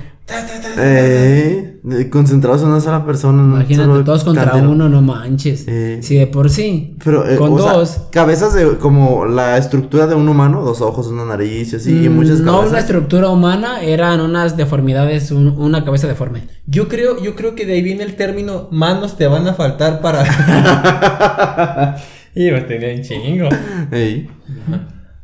Eh, 0.77 1.72
concentrados 2.09 2.61
en 2.61 2.69
una 2.69 2.79
sola 2.79 3.05
persona. 3.05 3.43
Imagínate, 3.43 3.89
solo 3.89 4.03
todos 4.05 4.23
contra 4.23 4.45
caldero. 4.51 4.71
uno, 4.71 4.87
no 4.87 5.01
manches. 5.01 5.65
Eh. 5.67 5.99
Si 6.01 6.15
de 6.15 6.27
por 6.27 6.49
sí. 6.49 6.95
Pero, 7.03 7.29
eh, 7.29 7.35
con 7.35 7.59
sea, 7.59 7.73
dos. 7.73 8.03
cabezas 8.09 8.53
de 8.53 8.77
como 8.77 9.25
la 9.25 9.57
estructura 9.57 10.07
de 10.07 10.15
un 10.15 10.29
humano, 10.29 10.61
dos 10.61 10.79
ojos, 10.81 11.07
una 11.07 11.25
nariz 11.25 11.73
y 11.73 11.75
así, 11.75 12.05
y 12.05 12.07
mm, 12.09 12.13
muchas 12.15 12.39
no 12.39 12.51
cabezas. 12.53 12.69
una 12.69 12.79
estructura 12.79 13.29
humana, 13.29 13.81
eran 13.81 14.21
unas 14.21 14.55
deformidades, 14.55 15.31
un- 15.31 15.55
una 15.59 15.83
cabeza 15.83 16.07
deforme. 16.07 16.47
Yo 16.65 16.87
creo, 16.87 17.21
yo 17.21 17.35
creo 17.35 17.53
que 17.53 17.65
de 17.65 17.73
ahí 17.73 17.81
viene 17.81 18.03
el 18.03 18.15
término 18.15 18.69
manos 18.71 19.17
te 19.17 19.27
van 19.27 19.45
a 19.47 19.53
faltar 19.53 19.99
para. 19.99 20.23
y 22.35 22.49
pues 22.49 22.67
tenía 22.67 22.95
un 22.95 23.01
chingo. 23.01 23.49
Ey. 23.91 24.29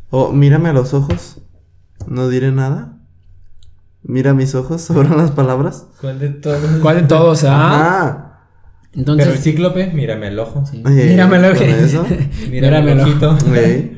O 0.09 0.33
mírame 0.33 0.69
a 0.69 0.73
los 0.73 0.93
ojos. 0.93 1.37
No 2.07 2.27
diré 2.29 2.51
nada. 2.51 2.98
Mira 4.03 4.33
mis 4.33 4.55
ojos, 4.55 4.81
sobran 4.83 5.17
las 5.17 5.31
palabras. 5.31 5.85
¿Cuál 6.01 6.19
de 6.19 6.29
todos? 6.29 6.59
¿Cuál 6.81 7.01
de 7.01 7.07
todos? 7.07 7.43
Ah. 7.47 8.25
Pero 8.91 9.13
el 9.13 9.19
entonces. 9.19 9.43
cíclope, 9.43 9.91
mírame 9.93 10.27
el 10.29 10.39
ojo. 10.39 10.65
sí. 10.65 10.81
Con 10.81 10.95
que- 10.95 11.83
eso. 11.85 12.05
Mírame 12.49 12.93
el 12.93 12.99
ojito. 13.01 13.37
Ey. 13.53 13.95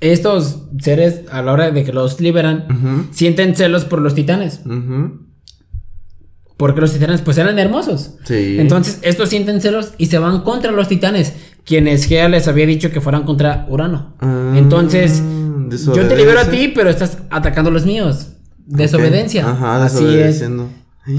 Estos 0.00 0.64
seres, 0.80 1.22
a 1.32 1.42
la 1.42 1.52
hora 1.52 1.70
de 1.72 1.84
que 1.84 1.92
los 1.92 2.20
liberan, 2.20 3.08
sienten 3.10 3.56
celos 3.56 3.84
por 3.84 4.00
los 4.00 4.14
titanes. 4.14 4.60
Porque 6.56 6.80
los 6.80 6.92
titanes, 6.92 7.20
pues 7.22 7.38
eran 7.38 7.58
hermosos. 7.58 8.16
Sí. 8.24 8.56
Entonces, 8.58 8.98
estos 9.02 9.28
sienten 9.28 9.60
celos 9.60 9.94
y 9.98 10.06
se 10.06 10.18
van 10.18 10.42
contra 10.42 10.70
los 10.70 10.86
titanes, 10.88 11.32
quienes 11.64 12.04
Gea 12.04 12.28
les 12.28 12.48
había 12.48 12.66
dicho 12.66 12.90
que 12.90 13.00
fueran 13.00 13.24
contra 13.24 13.66
Urano. 13.68 14.14
Ah, 14.20 14.54
Entonces, 14.56 15.22
yo 15.70 16.06
te 16.08 16.16
libero 16.16 16.40
a 16.40 16.44
ti, 16.44 16.72
pero 16.74 16.88
estás 16.90 17.18
atacando 17.30 17.70
a 17.70 17.72
los 17.72 17.84
míos. 17.86 18.28
Desobediencia. 18.66 19.44
Ok. 19.46 19.52
Ajá, 19.52 19.84
Así 19.84 20.04
es. 20.18 20.42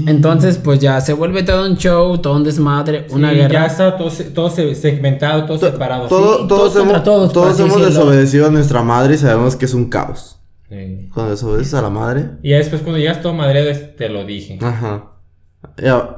Entonces, 0.06 0.56
pues 0.58 0.78
ya 0.78 1.00
se 1.00 1.12
vuelve 1.14 1.42
todo 1.42 1.68
un 1.68 1.76
show, 1.76 2.16
todo 2.18 2.36
un 2.36 2.44
desmadre, 2.44 3.06
una 3.10 3.30
Sí, 3.30 3.36
guerra. 3.36 3.52
Ya 3.52 3.66
está 3.66 3.96
todo, 3.96 4.08
todo 4.32 4.48
se- 4.50 4.74
segmentado, 4.76 5.46
todo 5.46 5.58
separado. 5.58 6.06
Todo- 6.06 6.42
Sí, 6.42 6.48
todos 6.48 6.48
todos 6.48 6.72
contra 6.74 6.90
hemos, 6.92 7.04
todos, 7.04 7.32
todos 7.32 7.58
hemos 7.58 7.70
decirlo. 7.80 7.86
desobedecido 7.88 8.46
a 8.46 8.50
nuestra 8.50 8.82
madre 8.84 9.14
y 9.14 9.18
sabemos 9.18 9.56
que 9.56 9.64
es 9.64 9.74
un 9.74 9.88
caos. 9.88 10.36
Sí. 10.68 11.08
Cuando 11.12 11.32
desobedeces 11.32 11.74
a 11.74 11.82
la 11.82 11.90
madre. 11.90 12.26
Y 12.42 12.50
ya 12.50 12.58
después 12.58 12.82
cuando 12.82 12.98
llegas 13.00 13.20
todo 13.20 13.34
madreado, 13.34 13.68
te 13.98 14.08
lo 14.08 14.24
dije. 14.24 14.60
Ajá. 14.62 15.06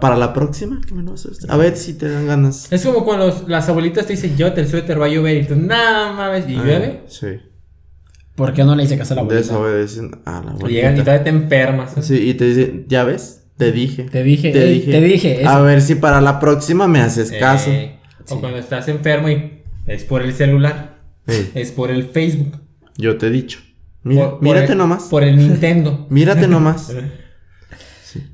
Para 0.00 0.16
la 0.16 0.32
próxima, 0.32 0.80
¿qué 0.87 0.94
me 0.94 1.02
lo 1.02 1.14
haces? 1.14 1.38
A 1.49 1.56
ver 1.56 1.76
si 1.76 1.94
te 1.94 2.08
dan 2.08 2.26
ganas. 2.26 2.72
Es 2.72 2.84
como 2.84 3.04
cuando 3.04 3.26
los- 3.26 3.49
las 3.49 3.68
abuelitas 3.68 4.06
te 4.06 4.12
dicen, 4.12 4.37
yo 4.37 4.52
te 4.52 4.61
el 4.61 4.68
suéter 4.68 5.00
va 5.00 5.06
a 5.06 5.08
llover 5.08 5.37
y 5.42 5.46
tú, 5.46 5.56
no 5.56 5.66
mames, 6.14 6.49
y 6.49 6.54
Ah, 6.56 6.62
llueve. 6.64 7.02
Sí. 7.08 7.26
¿Por 8.37 8.52
qué 8.54 8.64
no 8.64 8.75
le 8.76 8.84
hice 8.84 8.96
caso 8.96 9.14
a 9.14 9.16
la 9.16 9.22
abuelita? 9.22 9.46
Desobedecen 9.49 10.11
a 10.25 10.42
la 10.42 10.52
Y 10.68 10.72
llegan 10.72 10.96
y 10.96 11.00
abuelita. 11.00 11.04
todavía 11.04 11.25
te 11.25 11.30
enfermas. 11.30 11.94
Sí, 12.02 12.28
y 12.30 12.34
te 12.34 12.44
dicen, 12.46 12.87
¿ya 12.88 13.04
ves? 13.04 13.44
Te 13.56 13.72
dije. 13.72 14.04
Te 14.04 14.22
dije, 14.22 14.50
Te 14.52 14.64
ey, 14.64 14.75
dije. 14.78 14.90
te 14.92 15.00
dije, 15.00 15.40
eso. 15.42 15.50
A 15.50 15.61
ver 15.61 15.82
si 15.82 15.96
para 15.96 16.20
la 16.20 16.38
próxima 16.40 16.87
me 16.88 17.00
haces 17.00 17.32
caso. 17.32 17.70
Eh, 17.70 17.99
O 18.30 18.40
cuando 18.40 18.58
estás 18.58 18.87
enfermo 18.88 19.28
y 19.28 19.62
es 19.87 20.04
por 20.04 20.22
el 20.22 20.32
celular, 20.32 21.00
Ey, 21.26 21.50
es 21.54 21.72
por 21.72 21.90
el 21.90 22.04
Facebook. 22.04 22.61
yo 22.96 23.18
te 23.18 23.26
he 23.26 23.30
dicho. 23.30 23.58
Mira, 24.04 24.22
por- 24.22 24.32
por 24.34 24.42
mírate 24.42 24.72
el- 24.72 24.78
nomás. 24.78 25.02
Por 25.04 25.25
el 25.25 25.37
Nintendo. 25.37 26.06
Mírate 26.11 26.46
nomás. 26.49 26.92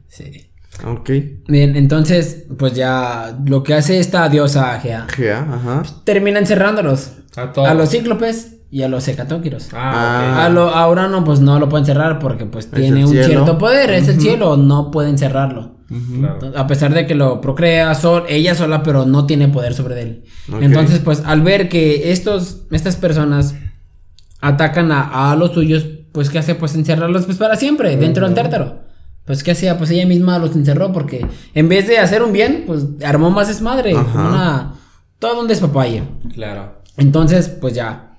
Sí. 0.08 0.47
Ok. 0.85 1.11
Bien, 1.49 1.76
entonces, 1.76 2.44
pues 2.58 2.73
ya 2.75 3.37
lo 3.47 3.62
que 3.62 3.75
hace 3.75 3.99
esta 3.99 4.28
diosa 4.28 4.78
Gea, 4.80 5.06
Gea, 5.08 5.40
ajá. 5.40 5.82
termina 6.04 6.38
encerrándolos. 6.38 7.12
A 7.37 7.52
todos. 7.52 7.68
A 7.68 7.75
los 7.75 7.90
cíclopes 7.90 8.56
y 8.70 8.82
a 8.82 8.88
los 8.88 9.06
hecatóquiros. 9.08 9.68
Ah, 9.73 10.44
A, 10.44 10.49
lo, 10.49 10.68
a 10.70 10.88
Urano, 10.90 11.25
pues 11.25 11.40
no 11.40 11.58
lo 11.58 11.68
pueden 11.68 11.87
cerrar 11.87 12.18
porque 12.18 12.44
pues 12.47 12.66
Es 12.66 12.70
tiene 12.73 13.04
un 13.04 13.11
cielo. 13.12 13.26
cierto 13.26 13.58
poder, 13.58 13.90
es 13.90 14.08
el 14.08 14.20
cielo, 14.20 14.56
no 14.56 14.90
pueden 14.90 15.16
cerrarlo. 15.18 15.76
A 16.54 16.66
pesar 16.66 16.92
de 16.92 17.06
que 17.06 17.14
lo 17.14 17.40
procrea 17.40 17.94
sol, 17.94 18.25
ella 18.28 18.54
sola, 18.54 18.82
pero 18.82 19.06
no 19.06 19.25
tiene 19.25 19.49
poder 19.49 19.73
sobre 19.73 20.02
él. 20.02 20.25
Entonces, 20.61 20.99
pues 20.99 21.23
al 21.25 21.40
ver 21.42 21.68
que 21.70 22.12
estos, 22.12 22.62
estas 22.70 22.97
personas 22.97 23.54
atacan 24.40 24.92
a, 24.92 25.30
a 25.32 25.37
los 25.37 25.52
suyos, 25.52 25.87
pues 26.12 26.28
¿qué 26.30 26.38
hace? 26.38 26.54
Pues 26.54 26.75
encerrarlos 26.75 27.25
pues 27.25 27.38
para 27.38 27.56
siempre 27.56 27.97
dentro 27.97 28.26
del 28.26 28.35
tártaro. 28.35 28.82
Pues 29.28 29.44
¿qué 29.44 29.52
hacía? 29.52 29.78
Pues 29.78 29.90
ella 29.90 30.06
misma 30.06 30.38
los 30.40 30.56
encerró 30.56 30.90
porque 30.92 31.25
en 31.54 31.68
vez 31.68 31.87
de 31.87 31.99
hacer 31.99 32.23
un 32.25 32.32
bien, 32.32 32.64
pues 32.66 32.85
armó 33.04 33.30
más 33.30 33.47
desmadre, 33.47 33.94
una, 33.94 34.73
todo 35.20 35.40
un 35.42 35.47
despapalle. 35.47 36.02
Claro. 36.35 36.82
Entonces, 36.97 37.49
pues 37.49 37.75
ya, 37.75 38.18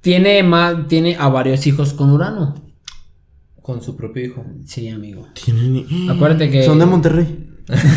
tiene, 0.00 0.42
más, 0.44 0.86
tiene 0.88 1.16
a 1.18 1.28
varios 1.28 1.66
hijos 1.66 1.92
con 1.92 2.10
Urano. 2.10 2.54
Con 3.60 3.82
su 3.82 3.96
propio 3.96 4.24
hijo. 4.26 4.44
Sí, 4.64 4.88
amigo. 4.88 5.26
Tienen... 5.34 5.84
Acuérdate 6.10 6.48
que... 6.50 6.64
Son 6.64 6.78
de 6.78 6.86
Monterrey. 6.86 7.50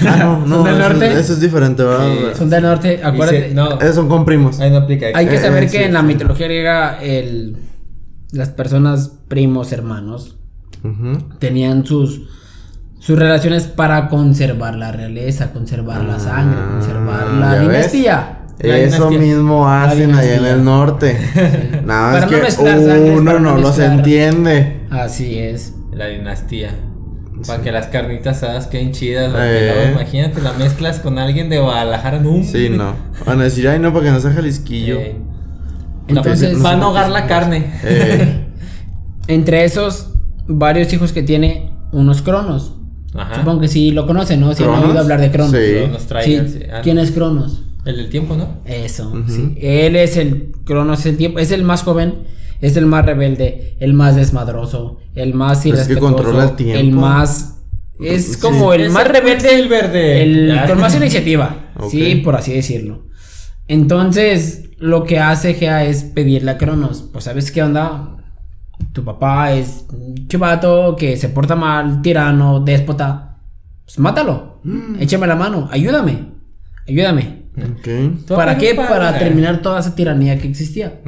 Ah, 0.05 0.15
no, 0.19 0.45
no. 0.47 0.55
¿Son 0.55 0.63
del 0.65 0.75
eso, 0.79 0.89
norte? 0.89 1.19
eso 1.19 1.33
es 1.33 1.41
diferente, 1.41 1.83
¿verdad? 1.83 2.07
Sí. 2.33 2.37
Son 2.39 2.49
del 2.49 2.63
norte, 2.63 3.01
acuérdate. 3.03 3.53
No, 3.53 3.79
Esos 3.79 3.95
son 3.95 4.07
con 4.09 4.25
primos. 4.25 4.59
ahí 4.61 4.71
no 4.71 4.77
aplica. 4.77 5.07
Hay 5.13 5.27
que 5.27 5.35
Eh, 5.35 5.39
saber 5.41 5.63
eh, 5.63 5.67
que 5.67 5.77
sí, 5.77 5.83
en 5.83 5.93
la 5.93 6.01
sí. 6.01 6.05
mitología 6.07 6.47
griega 6.47 6.99
el, 7.03 7.57
las 8.31 8.49
personas 8.49 9.09
primos, 9.27 9.71
hermanos, 9.73 10.37
tenían 11.39 11.85
sus, 11.85 12.21
sus 12.99 13.17
relaciones 13.17 13.67
para 13.67 14.07
conservar 14.09 14.75
la 14.75 14.91
realeza, 14.91 15.51
conservar 15.53 16.03
la 16.03 16.19
sangre, 16.19 16.59
Ah, 16.61 16.69
conservar 16.71 17.27
la 17.27 17.59
dinastía. 17.59 18.33
La 18.59 18.77
Eso 18.77 19.09
dinastía. 19.09 19.19
mismo 19.19 19.69
hacen 19.69 20.15
allá 20.15 20.35
en 20.37 20.45
el 20.45 20.63
norte. 20.63 21.15
Nada 21.85 22.11
Para 22.11 22.11
más 22.11 22.21
no 22.21 22.27
que 22.45 22.51
sangres, 22.51 23.09
uno 23.19 23.33
no 23.33 23.39
no 23.39 23.57
los 23.57 23.77
entiende. 23.77 24.81
Así 24.89 25.37
es. 25.37 25.73
La 25.93 26.07
dinastía. 26.07 26.71
Para 27.45 27.61
que 27.61 27.71
las 27.71 27.85
carnitas 27.87 28.37
asadas 28.37 28.65
queden 28.65 28.93
chidas. 28.93 29.31
Eh. 29.37 29.91
imagínate, 29.93 30.41
la 30.41 30.53
mezclas 30.53 30.99
con 30.99 31.19
alguien 31.19 31.49
de 31.49 31.59
Guadalajara. 31.59 32.19
No, 32.19 32.43
Sí, 32.43 32.69
no. 32.69 32.95
Van 33.27 33.39
a 33.39 33.43
decir, 33.43 33.67
ay, 33.69 33.77
no, 33.77 33.93
para 33.93 34.05
que 34.05 34.11
no 34.11 34.19
sea 34.19 34.31
jalisquillo. 34.33 34.95
Eh, 34.97 35.15
Entonces- 36.07 36.63
va 36.65 36.71
a 36.71 36.81
ahogar 36.81 37.09
la 37.11 37.27
carne. 37.27 37.71
Eh, 37.83 38.43
Entre 39.27 39.65
esos 39.65 40.13
varios 40.47 40.91
hijos 40.93 41.11
que 41.13 41.21
tiene 41.21 41.71
unos 41.91 42.21
cronos. 42.23 42.73
Ajá. 43.17 43.35
Supongo 43.35 43.61
que 43.61 43.67
sí 43.67 43.91
lo 43.91 44.05
conocen, 44.05 44.39
¿no? 44.39 44.53
Si 44.53 44.63
han 44.63 44.69
¿Cronos? 44.69 44.89
oído 44.89 44.99
hablar 44.99 45.19
de 45.21 45.31
Cronos. 45.31 45.51
Sí. 45.51 45.73
Cronos 45.79 46.01
Sí. 46.01 46.07
Trigger, 46.07 46.49
sí. 46.49 46.59
Ah, 46.71 46.79
¿Quién 46.83 46.95
no. 46.97 47.01
es 47.01 47.11
Cronos? 47.11 47.63
El 47.85 47.97
del 47.97 48.09
tiempo, 48.09 48.35
¿no? 48.35 48.59
Eso, 48.65 49.13
sí. 49.27 49.53
Él 49.61 49.95
es 49.95 50.17
el 50.17 50.51
Cronos, 50.65 51.05
el 51.05 51.17
tiempo, 51.17 51.39
es 51.39 51.51
el 51.51 51.63
más 51.63 51.83
joven, 51.83 52.15
es 52.61 52.75
el 52.75 52.85
más 52.85 53.05
rebelde, 53.05 53.77
el 53.79 53.93
más 53.93 54.15
desmadroso, 54.15 54.97
el 55.15 55.33
más 55.33 55.59
Pues 55.63 55.79
es 55.79 55.87
que 55.87 55.93
irrespetuoso, 55.93 56.15
controla 56.15 56.43
el 56.45 56.55
tiempo. 56.55 56.79
el 56.79 56.91
más 56.91 57.53
es 57.99 58.33
Sí. 58.33 58.39
como 58.41 58.73
el 58.73 58.81
Es 58.81 58.91
más 58.91 59.05
el 59.05 59.11
rebelde, 59.13 59.47
Quicksilver 59.49 59.91
de- 59.91 60.21
el 60.23 60.47
Ya. 60.53 60.67
con 60.67 60.79
más 60.79 60.95
iniciativa, 60.95 61.71
Ok. 61.79 61.89
sí, 61.91 62.15
por 62.23 62.35
así 62.35 62.51
decirlo. 62.53 63.03
Entonces, 63.69 64.69
lo 64.77 65.03
que 65.05 65.19
hace 65.19 65.53
Gea 65.53 65.85
es 65.85 66.03
pedirle 66.03 66.51
a 66.51 66.57
Cronos, 66.57 67.05
pues 67.11 67.25
sabes 67.25 67.51
qué 67.51 67.63
onda, 67.63 68.16
tu 68.93 69.03
papá 69.03 69.51
es 69.53 69.85
un 69.91 70.27
chivato 70.27 70.95
que 70.95 71.17
se 71.17 71.29
porta 71.29 71.55
mal, 71.55 72.01
tirano, 72.01 72.59
déspota, 72.59 73.37
pues 73.85 73.99
mátalo, 73.99 74.59
Mm. 74.63 74.95
échame 74.99 75.27
la 75.27 75.35
mano, 75.35 75.67
ayúdame, 75.71 76.31
ayúdame. 76.87 77.43
¿Para 78.27 78.57
qué? 78.57 78.75
Para 78.75 78.89
para- 78.89 79.17
terminar 79.19 79.61
toda 79.61 79.79
esa 79.79 79.95
tiranía 79.95 80.37
que 80.37 80.47
existía. 80.47 81.01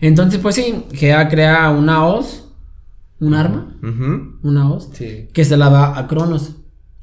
Entonces, 0.00 0.40
pues 0.40 0.54
sí, 0.56 0.84
Gea 0.92 1.28
crea 1.28 1.70
una 1.70 2.04
hoz, 2.06 2.48
un 3.20 3.34
arma, 3.34 3.76
una 4.42 4.70
hoz, 4.70 4.90
Sí. 4.94 5.28
que 5.32 5.44
se 5.44 5.56
la 5.56 5.70
da 5.70 5.96
a 5.98 6.08
Cronos. 6.08 6.56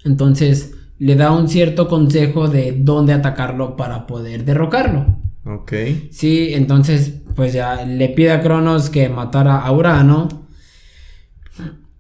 Entonces, 0.03 0.74
le 0.98 1.15
da 1.15 1.31
un 1.31 1.48
cierto 1.48 1.88
consejo 1.88 2.50
de 2.50 2.75
dónde 2.77 3.13
atacarlo 3.13 3.77
para 3.77 4.05
poder 4.05 4.43
derrocarlo. 4.43 5.17
Ok. 5.46 5.74
Sí, 6.12 6.53
entonces, 6.53 7.13
pues 7.36 7.53
ya 7.53 7.86
le 7.86 8.10
pide 8.10 8.31
a 8.31 8.41
Cronos 8.41 8.89
que 8.89 9.10
matara 9.10 9.60
a 9.60 9.72
Urano. 9.72 10.48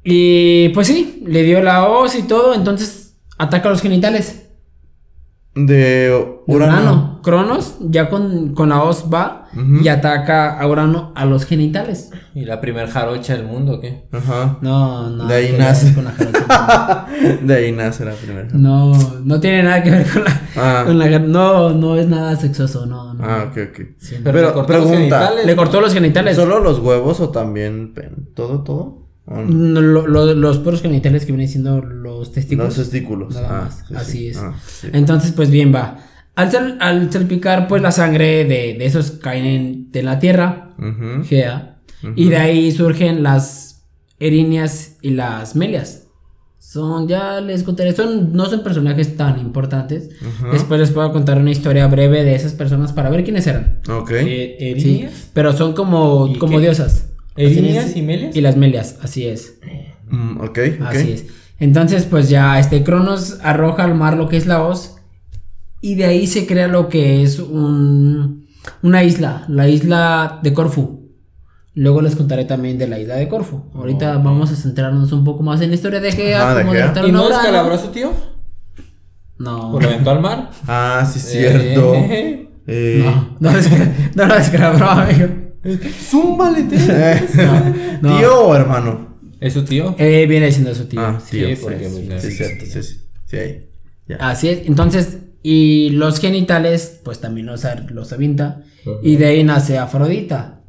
Y 0.03 0.69
pues 0.69 0.87
sí, 0.87 1.23
le 1.25 1.43
dio 1.43 1.61
la 1.61 1.87
hoz 1.87 2.15
y 2.15 2.23
todo, 2.23 2.53
entonces 2.53 3.17
ataca 3.37 3.69
los 3.69 3.81
genitales. 3.81 4.48
De 5.65 6.39
Urano. 6.47 6.73
Urano. 6.73 7.19
Cronos 7.21 7.77
ya 7.81 8.09
con, 8.09 8.53
con 8.53 8.69
la 8.69 8.81
hoz 8.83 9.05
va 9.13 9.47
y 9.81 9.87
ataca 9.87 10.59
a 10.59 10.67
Urano 10.67 11.11
a 11.15 11.25
los 11.25 11.45
genitales. 11.45 12.11
¿Y 12.33 12.45
la 12.45 12.61
primer 12.61 12.87
jarocha 12.87 13.33
del 13.35 13.45
mundo 13.45 13.73
o 13.75 13.79
qué? 13.79 14.07
Ajá. 14.11 14.57
No, 14.61 15.09
no. 15.09 15.25
De 15.27 15.35
ahí 15.35 15.55
nace. 15.57 15.93
con 15.93 16.05
la 16.05 16.11
jarocha. 16.11 17.05
De 17.43 17.55
ahí 17.55 17.71
nace 17.71 18.05
la 18.05 18.13
primera. 18.13 18.47
No, 18.53 18.93
no 19.25 19.39
tiene 19.39 19.63
nada 19.63 19.83
que 19.83 19.91
ver 19.91 20.07
con 20.09 20.23
la. 20.23 20.41
Ah. 20.55 20.83
con 20.85 20.97
la- 20.97 21.19
no, 21.19 21.71
no 21.71 21.95
es 21.97 22.07
nada 22.07 22.35
sexoso, 22.35 22.85
no. 22.85 23.13
no. 23.13 23.23
Ah, 23.23 23.47
ok, 23.49 23.57
ok. 23.71 23.79
Sí. 23.97 24.15
Pero 24.23 24.31
Pero, 24.33 24.47
le 24.47 24.53
cortó 24.53 24.73
los 24.73 24.85
pregunta. 24.87 24.97
genitales. 25.19 25.45
Le 25.45 25.55
cortó 25.55 25.81
los 25.81 25.93
genitales. 25.93 26.35
¿Solo 26.35 26.59
los 26.59 26.79
huevos 26.79 27.19
o 27.19 27.29
también 27.29 27.93
todo, 28.35 28.63
todo? 28.63 28.98
¿O 29.31 29.35
no? 29.41 29.45
No, 29.45 29.81
lo- 29.81 30.07
lo- 30.07 30.33
los 30.33 30.57
puros 30.59 30.81
genitales 30.81 31.25
que 31.25 31.31
vienen 31.31 31.47
siendo 31.47 31.81
los 31.81 32.31
testículos. 32.31 32.77
Los 32.77 32.89
testículos. 32.89 33.35
Nada 33.35 33.47
Ah, 33.49 33.61
más. 33.65 33.83
sí, 33.87 33.93
Así 33.95 34.11
sí. 34.17 34.27
es. 34.29 34.37
Ah, 34.37 34.55
sí. 34.65 34.87
Entonces, 34.91 35.31
pues 35.33 35.49
bien 35.51 35.73
va. 35.73 35.97
Al, 36.35 36.51
sal- 36.51 36.77
al 36.81 37.11
salpicar, 37.11 37.67
pues 37.67 37.81
la 37.81 37.91
sangre 37.91 38.45
de, 38.45 38.75
de 38.77 38.85
esos 38.85 39.11
caen 39.11 39.45
en, 39.45 39.91
de 39.91 40.03
la 40.03 40.19
tierra, 40.19 40.73
Ujú. 40.77 41.23
Gea, 41.25 41.79
y 42.15 42.29
de 42.29 42.37
ahí 42.37 42.71
surgen 42.71 43.23
las 43.23 43.85
erinias 44.19 44.97
y 45.01 45.11
las 45.11 45.55
melias. 45.55 46.07
Son, 46.57 47.07
ya 47.07 47.41
les 47.41 47.63
contaré, 47.63 47.93
son, 47.95 48.31
no 48.33 48.45
son 48.45 48.63
personajes 48.63 49.17
tan 49.17 49.39
importantes. 49.39 50.09
Después 50.51 50.79
les 50.79 50.91
puedo 50.91 51.11
contar 51.11 51.39
una 51.39 51.49
historia 51.51 51.87
breve 51.87 52.23
de 52.23 52.35
esas 52.35 52.53
personas 52.53 52.93
para 52.93 53.09
ver 53.09 53.23
quiénes 53.23 53.47
eran. 53.47 53.81
Ok. 53.89 54.11
Eh, 54.13 55.09
pero 55.33 55.51
son 55.53 55.73
como, 55.73 56.27
¿Y 56.27 56.37
como 56.37 56.57
qué? 56.57 56.63
diosas. 56.65 57.08
¿Erinias 57.39 57.85
Así 57.85 57.91
es. 57.91 57.97
y 57.97 58.01
melias? 58.01 58.35
Y 58.35 58.41
las 58.41 58.57
melias, 58.57 58.97
así 59.01 59.25
es. 59.27 59.59
Mm, 60.09 60.37
ok, 60.41 60.59
ok. 60.81 60.85
Así 60.87 61.11
es. 61.13 61.25
Entonces, 61.59 62.05
pues 62.05 62.29
ya, 62.29 62.59
este 62.59 62.83
Cronos 62.83 63.39
arroja 63.41 63.83
al 63.83 63.95
mar 63.95 64.17
lo 64.17 64.27
que 64.29 64.37
es 64.37 64.45
la 64.45 64.63
hoz. 64.63 64.95
Y 65.81 65.95
de 65.95 66.05
ahí 66.05 66.27
se 66.27 66.45
crea 66.45 66.67
lo 66.67 66.89
que 66.89 67.23
es 67.23 67.39
un, 67.39 68.45
una 68.81 69.03
isla, 69.03 69.45
la 69.47 69.69
isla 69.69 70.39
de 70.43 70.53
Corfu. 70.53 70.99
Luego 71.75 72.01
les 72.01 72.15
contaré 72.15 72.43
también 72.43 72.77
de 72.77 72.87
la 72.87 72.99
isla 72.99 73.15
de 73.15 73.29
Corfu. 73.29 73.63
Ahorita 73.73 74.17
vamos 74.17 74.51
a 74.51 74.55
centrarnos 74.55 75.13
un 75.13 75.23
poco 75.23 75.43
más 75.43 75.61
en 75.61 75.69
la 75.69 75.75
historia 75.75 76.01
de 76.01 76.11
Gea, 76.11 76.55
de 76.55 76.63
derrotaron 76.65 77.09
¿Y 77.09 77.13
no 77.13 77.27
a 77.27 77.77
su 77.77 77.87
tío? 77.87 78.11
No. 79.37 79.71
¿O 79.71 79.79
lo 79.79 79.87
aventó 79.87 80.11
al 80.11 80.19
mar? 80.19 80.49
Ah, 80.67 81.09
sí, 81.09 81.19
cierto. 81.19 81.95
Eh. 81.95 82.45
Eh, 82.71 83.03
No, 83.39 83.51
no 84.13 84.25
lo 84.27 84.35
descalabró, 84.35 84.87
amigo. 84.91 85.48
¡Zúmbale, 86.09 86.63
tío! 86.63 86.79
eh, 86.89 87.27
No. 88.01 88.17
¿Tío 88.17 88.39
o 88.47 88.55
hermano? 88.55 89.17
¿Es 89.39 89.53
su 89.53 89.63
tío? 89.63 89.95
Eh, 89.97 90.25
viene 90.27 90.51
siendo 90.51 90.73
su 90.75 90.85
tío. 90.85 90.99
Ah, 91.01 91.19
sí, 91.23 91.37
tío. 91.37 91.55
Sí, 91.55 91.61
porque, 91.61 91.89
sí, 91.89 92.05
pues, 92.07 92.21
sí, 92.21 92.31
sí, 92.31 92.37
cierto, 92.37 92.65
sí. 92.65 92.71
sí, 92.71 92.83
sí. 92.83 92.99
Sí, 93.25 93.37
ahí. 93.37 93.69
Ya. 94.07 94.15
Así 94.17 94.49
es. 94.49 94.67
Entonces, 94.67 95.19
y 95.43 95.91
los 95.91 96.19
genitales, 96.19 96.99
pues 97.03 97.19
también 97.21 97.45
los, 97.47 97.63
los 97.91 98.11
avienta. 98.13 98.63
Y 99.03 99.15
de 99.17 99.25
ahí 99.27 99.43
nace 99.43 99.77
Afrodita. 99.77 100.61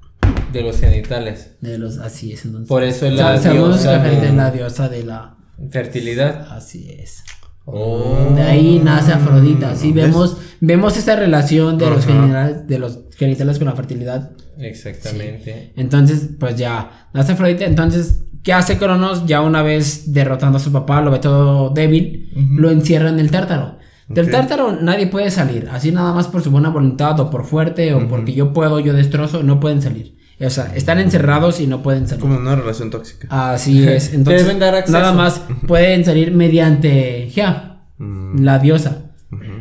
De 0.52 0.62
los 0.62 0.78
genitales. 0.78 1.52
De 1.60 1.78
los, 1.78 1.98
así 1.98 2.32
es, 2.32 2.44
entonces. 2.44 2.68
Por 2.68 2.82
eso 2.82 3.06
es 3.06 3.14
la 3.14 3.38
sabemos 3.38 3.68
diosa 3.80 3.90
que 3.90 3.96
Afrodita 3.96 4.20
de- 4.22 4.28
es 4.28 4.34
la 4.34 4.50
diosa 4.50 4.88
de 4.88 5.04
la 5.04 5.36
Fertilidad. 5.70 6.48
Así 6.52 6.90
es. 6.90 7.22
Oh. 7.64 8.32
De 8.34 8.42
ahí 8.42 8.80
nace 8.82 9.12
Afrodita. 9.12 9.76
Sí, 9.76 9.92
¿ves? 9.92 10.06
vemos, 10.06 10.36
vemos 10.60 10.96
esta 10.96 11.16
relación 11.16 11.78
de 11.78 11.90
los 11.90 12.04
genitales, 12.04 12.66
de 12.66 12.78
los 12.78 13.00
genitales 13.16 13.58
con 13.58 13.66
la 13.66 13.74
fertilidad. 13.74 14.32
Exactamente. 14.58 15.72
Entonces, 15.76 16.30
pues 16.38 16.56
ya, 16.56 17.08
nace 17.12 17.32
Afrodita. 17.32 17.64
Entonces, 17.64 18.24
¿qué 18.42 18.52
hace 18.52 18.78
Cronos? 18.78 19.26
Ya 19.26 19.40
una 19.40 19.62
vez 19.62 20.12
derrotando 20.12 20.58
a 20.58 20.60
su 20.60 20.72
papá, 20.72 21.00
lo 21.00 21.10
ve 21.10 21.18
todo 21.18 21.70
débil, 21.70 22.32
lo 22.34 22.70
encierra 22.70 23.08
en 23.08 23.20
el 23.20 23.30
tártaro. 23.30 23.78
Del 24.08 24.28
tártaro 24.28 24.72
nadie 24.72 25.06
puede 25.06 25.30
salir, 25.30 25.68
así 25.70 25.92
nada 25.92 26.12
más 26.12 26.26
por 26.26 26.42
su 26.42 26.50
buena 26.50 26.70
voluntad 26.70 27.18
o 27.20 27.30
por 27.30 27.44
fuerte 27.44 27.94
o 27.94 28.08
porque 28.08 28.32
yo 28.32 28.52
puedo, 28.52 28.80
yo 28.80 28.92
destrozo, 28.92 29.44
no 29.44 29.60
pueden 29.60 29.80
salir. 29.80 30.19
O 30.42 30.50
sea, 30.50 30.72
están 30.74 30.98
encerrados 30.98 31.60
y 31.60 31.66
no 31.66 31.82
pueden 31.82 32.08
salir. 32.08 32.22
Como 32.22 32.36
una 32.38 32.56
relación 32.56 32.90
tóxica. 32.90 33.28
Así 33.52 33.86
es. 33.88 34.14
Entonces, 34.14 34.44
deben 34.44 34.58
dar 34.58 34.74
acceso. 34.74 34.98
nada 34.98 35.12
más 35.12 35.42
pueden 35.66 36.04
salir 36.04 36.32
mediante 36.32 37.28
Gea, 37.30 37.66
Mm, 38.00 38.42
la 38.42 38.58
diosa. 38.58 39.02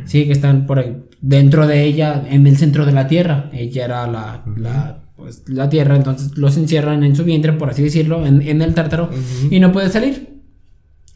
Sí, 0.06 0.24
que 0.26 0.32
están 0.32 0.66
por 0.66 0.78
ahí, 0.78 0.96
dentro 1.20 1.66
de 1.66 1.84
ella, 1.84 2.24
en 2.28 2.46
el 2.46 2.56
centro 2.56 2.86
de 2.86 2.92
la 2.92 3.06
tierra. 3.06 3.50
Ella 3.52 3.84
era 3.84 4.06
la, 4.06 4.42
la, 4.56 5.02
pues, 5.14 5.44
la 5.46 5.68
tierra, 5.68 5.94
entonces 5.94 6.36
los 6.38 6.56
encierran 6.56 7.04
en 7.04 7.14
su 7.14 7.22
vientre, 7.24 7.52
por 7.52 7.70
así 7.70 7.82
decirlo, 7.82 8.26
en, 8.26 8.40
en 8.42 8.62
el 8.62 8.74
tártaro, 8.74 9.10
y 9.50 9.60
no 9.60 9.70
puede 9.72 9.90
salir. 9.90 10.40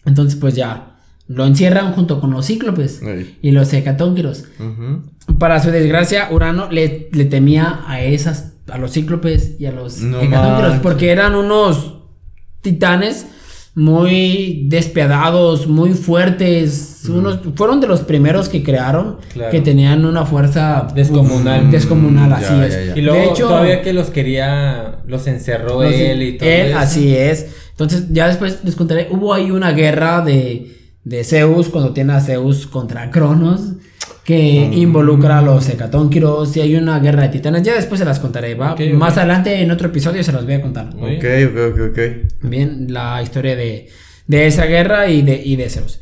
Entonces, 0.05 0.39
pues 0.39 0.55
ya, 0.55 0.99
lo 1.27 1.47
encierran 1.47 1.95
junto 1.95 2.21
con 2.21 2.31
los 2.31 2.47
cíclopes 2.47 3.01
y 3.41 3.51
los 3.53 3.73
hecatónquiros. 3.73 4.45
Para 5.39 5.61
su 5.61 5.71
desgracia, 5.71 6.29
Urano 6.31 6.71
le, 6.71 7.09
le 7.11 7.25
temía 7.25 7.81
a 7.89 8.03
esas, 8.03 8.53
a 8.71 8.79
los 8.79 8.93
cíclopes 8.93 9.57
y 9.61 9.67
a 9.67 9.73
los 9.73 9.99
No 10.01 10.19
porque 10.83 11.11
eran 11.11 11.35
unos 11.35 11.95
titanes 12.63 13.27
muy 13.75 14.67
despiadados, 14.69 15.67
muy 15.67 15.91
fuertes. 15.95 17.03
Unos, 17.09 17.41
fueron 17.57 17.81
de 17.81 17.89
los 17.89 18.01
primeros 18.03 18.49
que 18.49 18.63
crearon 18.63 19.17
Claro. 19.33 19.51
que 19.51 19.61
tenían 19.61 20.05
una 20.05 20.25
fuerza 20.25 20.87
Descomunal. 20.95 21.65
uf, 21.67 21.71
descomunal, 21.73 22.31
Mm, 22.31 22.33
así 22.33 22.45
ya, 22.57 22.67
es. 22.67 22.73
ya, 22.75 22.85
ya. 22.95 22.99
Y 22.99 23.03
luego 23.03 23.19
de 23.21 23.27
hecho, 23.31 23.49
todavía 23.49 23.83
que 23.83 23.93
los 23.93 24.11
quería, 24.11 25.01
los 25.07 25.27
encerró 25.27 25.83
los- 25.83 25.93
él 25.93 26.23
y 26.23 26.39
todo 26.39 26.49
él, 26.49 26.69
eso. 26.71 26.79
así 26.79 27.15
es. 27.17 27.47
Entonces, 27.71 28.07
ya 28.11 28.29
después 28.29 28.61
les 28.65 28.77
contaré, 28.77 29.09
hubo 29.11 29.35
ahí 29.35 29.51
una 29.51 29.73
guerra 29.73 30.21
de, 30.23 30.71
de 31.03 31.25
Zeus, 31.25 31.69
cuando 31.69 31.93
tiene 31.93 32.13
a 32.13 32.21
Zeus 32.21 32.67
contra 32.69 33.11
Cronos, 33.11 33.73
que 34.25 34.69
Mm. 34.71 34.73
involucra 34.79 35.39
a 35.39 35.43
los 35.43 35.69
hecatónquiros, 35.69 36.57
y 36.57 36.61
hay 36.63 36.77
una 36.77 36.99
guerra 36.99 37.23
de 37.25 37.29
titanes, 37.29 37.63
ya 37.63 37.75
después 37.75 37.99
se 37.99 38.05
las 38.07 38.19
contaré, 38.21 38.55
¿va? 38.55 38.75
Más 38.95 39.19
adelante 39.19 39.61
en 39.61 39.71
otro 39.71 39.89
episodio 39.89 40.25
se 40.25 40.33
las 40.33 40.45
voy 40.45 40.55
a 40.55 40.63
contar. 40.63 40.89
Ok, 40.97 41.25
ok, 41.51 41.59
ok, 41.73 41.81
ok. 41.91 41.99
Bien, 42.49 42.87
la 42.93 43.21
historia 43.23 43.55
de, 43.55 43.89
de 44.27 44.47
esa 44.47 44.65
guerra 44.65 45.09
y 45.11 45.21
de, 45.23 45.43
y 45.45 45.57
de 45.57 45.69
Zeus. 45.69 46.01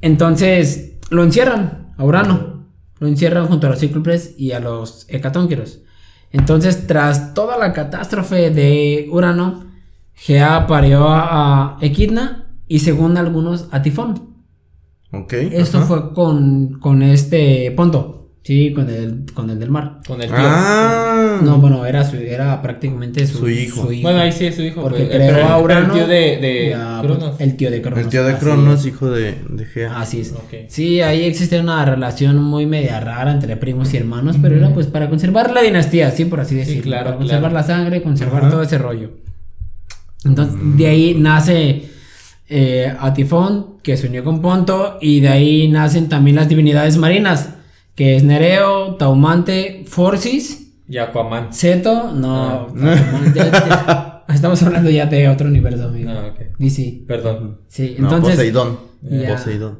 Entonces, 0.00 0.92
lo 1.10 1.22
encierran 1.24 1.92
a 1.96 2.04
Urano. 2.04 2.66
Lo 3.00 3.08
encierran 3.08 3.46
junto 3.46 3.66
a 3.66 3.70
los 3.70 3.80
cíclopes 3.80 4.34
y 4.38 4.52
a 4.52 4.60
los 4.60 5.06
hecatónquiros. 5.08 5.80
Entonces, 6.32 6.86
tras 6.86 7.34
toda 7.34 7.56
la 7.58 7.72
catástrofe 7.72 8.50
de 8.50 9.08
Urano, 9.10 9.64
Gea 10.14 10.66
parió 10.66 11.08
a, 11.08 11.76
a 11.76 11.78
Equidna 11.80 12.46
y 12.68 12.80
según 12.80 13.16
algunos 13.16 13.68
a 13.72 13.82
Tifón. 13.82 14.28
Ok. 15.12 15.32
Esto 15.32 15.78
ajá. 15.78 15.86
fue 15.86 16.14
con, 16.14 16.78
con 16.78 17.02
este 17.02 17.72
Ponto, 17.72 18.28
sí, 18.44 18.72
con 18.72 18.88
el, 18.88 19.26
con 19.34 19.50
el 19.50 19.58
del 19.58 19.70
mar. 19.70 20.00
Con 20.06 20.20
el 20.22 20.28
tío. 20.28 20.36
Ah. 20.38 21.40
No, 21.42 21.58
bueno, 21.58 21.84
era, 21.84 22.04
su, 22.04 22.16
era 22.16 22.60
prácticamente 22.62 23.26
su, 23.26 23.38
Su 23.38 23.48
hijo. 23.48 23.88
Bueno, 24.02 24.20
ahí 24.20 24.30
sí 24.30 24.46
es 24.46 24.54
su 24.56 24.62
hijo. 24.62 24.82
Porque 24.82 25.04
pues, 25.04 25.16
creó 25.16 25.46
a 25.46 25.58
Urano. 25.60 25.86
El 25.94 26.00
tío 26.00 26.06
de, 26.06 26.36
de 26.36 26.68
ya, 26.70 27.00
Cronos. 27.02 27.40
El 27.40 27.56
tío 27.56 27.70
de 27.70 27.82
Cronos. 27.82 28.04
El 28.04 28.08
tío 28.08 28.24
de 28.24 28.36
Cronos, 28.36 28.86
hijo 28.86 29.10
de, 29.10 29.34
de 29.48 29.64
Gea. 29.64 30.00
Así 30.00 30.20
es. 30.20 30.34
Sí, 30.68 31.00
ahí 31.00 31.24
existe 31.24 31.58
una 31.58 31.84
relación 31.84 32.36
muy 32.36 32.66
media 32.66 33.00
rara 33.00 33.32
entre 33.32 33.56
primos 33.56 33.92
y 33.94 33.96
hermanos, 33.96 34.36
pero 34.40 34.56
era 34.56 34.72
pues 34.72 34.86
para 34.86 35.08
conservar 35.08 35.52
la 35.52 35.62
dinastía, 35.62 36.10
sí, 36.10 36.24
por 36.24 36.40
así 36.40 36.54
decirlo. 36.54 36.82
claro, 36.82 37.04
para 37.06 37.16
conservar 37.16 37.50
claro. 37.50 37.54
la 37.54 37.62
sangre, 37.62 38.02
conservar 38.02 38.42
Ajá. 38.42 38.50
todo 38.50 38.62
ese 38.62 38.78
rollo. 38.78 39.10
Entonces, 40.24 40.56
de 40.76 40.86
ahí 40.86 41.16
nace 41.18 41.89
eh, 42.50 42.92
Atifón, 42.98 43.76
que 43.82 43.96
se 43.96 44.08
unió 44.08 44.22
con 44.24 44.42
Ponto, 44.42 44.98
y 45.00 45.20
de 45.20 45.28
ahí 45.28 45.68
nacen 45.68 46.08
también 46.08 46.36
las 46.36 46.48
divinidades 46.48 46.96
marinas, 46.98 47.54
que 47.94 48.16
es 48.16 48.24
Nereo, 48.24 48.96
Taumante, 48.96 49.84
Forcis, 49.86 50.72
Y 50.88 50.98
Aquaman. 50.98 51.52
Seto, 51.52 52.12
no, 52.12 52.50
Ah. 52.50 52.66
Taumante, 52.66 53.38
ya- 53.38 53.50
ya- 53.52 54.24
estamos 54.34 54.62
hablando 54.62 54.90
ya 54.90 55.06
de 55.06 55.28
otro 55.28 55.46
universo, 55.48 55.84
amigo. 55.86 56.10
Ah, 56.10 56.32
ok. 56.32 56.56
DC. 56.58 57.04
Perdón. 57.06 57.60
Sí, 57.68 57.94
No, 57.98 58.06
entonces... 58.06 58.34
Poseidón. 58.36 58.78
Ya. 59.02 59.30
Poseidón. 59.36 59.78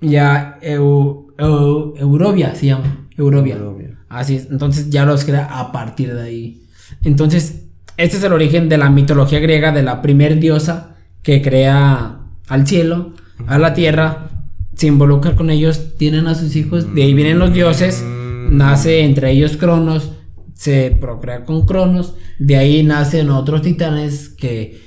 Ya, 0.00 0.58
Eu- 0.62 1.26
Eu- 1.38 1.94
Eurovia 1.98 2.54
se 2.54 2.66
llama. 2.66 3.08
Eurovia. 3.16 3.56
Eurovia. 3.56 3.98
Así 4.08 4.36
es. 4.36 4.48
Entonces 4.50 4.90
ya 4.90 5.04
los 5.04 5.24
crea 5.24 5.46
a 5.58 5.72
partir 5.72 6.14
de 6.14 6.22
ahí. 6.22 6.62
Entonces, 7.04 7.66
este 7.96 8.16
es 8.16 8.22
el 8.24 8.32
origen 8.32 8.68
de 8.68 8.78
la 8.78 8.90
mitología 8.90 9.38
griega 9.40 9.72
de 9.72 9.82
la 9.82 10.02
primer 10.02 10.38
diosa 10.38 10.96
que 11.22 11.40
crea 11.42 12.11
al 12.48 12.66
cielo, 12.66 13.12
a 13.46 13.58
la 13.58 13.74
tierra, 13.74 14.30
se 14.74 14.86
involucra 14.86 15.34
con 15.36 15.50
ellos, 15.50 15.96
tienen 15.98 16.26
a 16.26 16.34
sus 16.34 16.56
hijos, 16.56 16.94
de 16.94 17.02
ahí 17.02 17.14
vienen 17.14 17.38
los 17.38 17.52
dioses, 17.52 18.04
nace 18.50 19.04
entre 19.04 19.30
ellos 19.30 19.56
Cronos, 19.56 20.12
se 20.54 20.96
procrea 21.00 21.44
con 21.44 21.66
Cronos, 21.66 22.14
de 22.38 22.56
ahí 22.56 22.82
nacen 22.82 23.30
otros 23.30 23.62
titanes 23.62 24.28
que, 24.28 24.80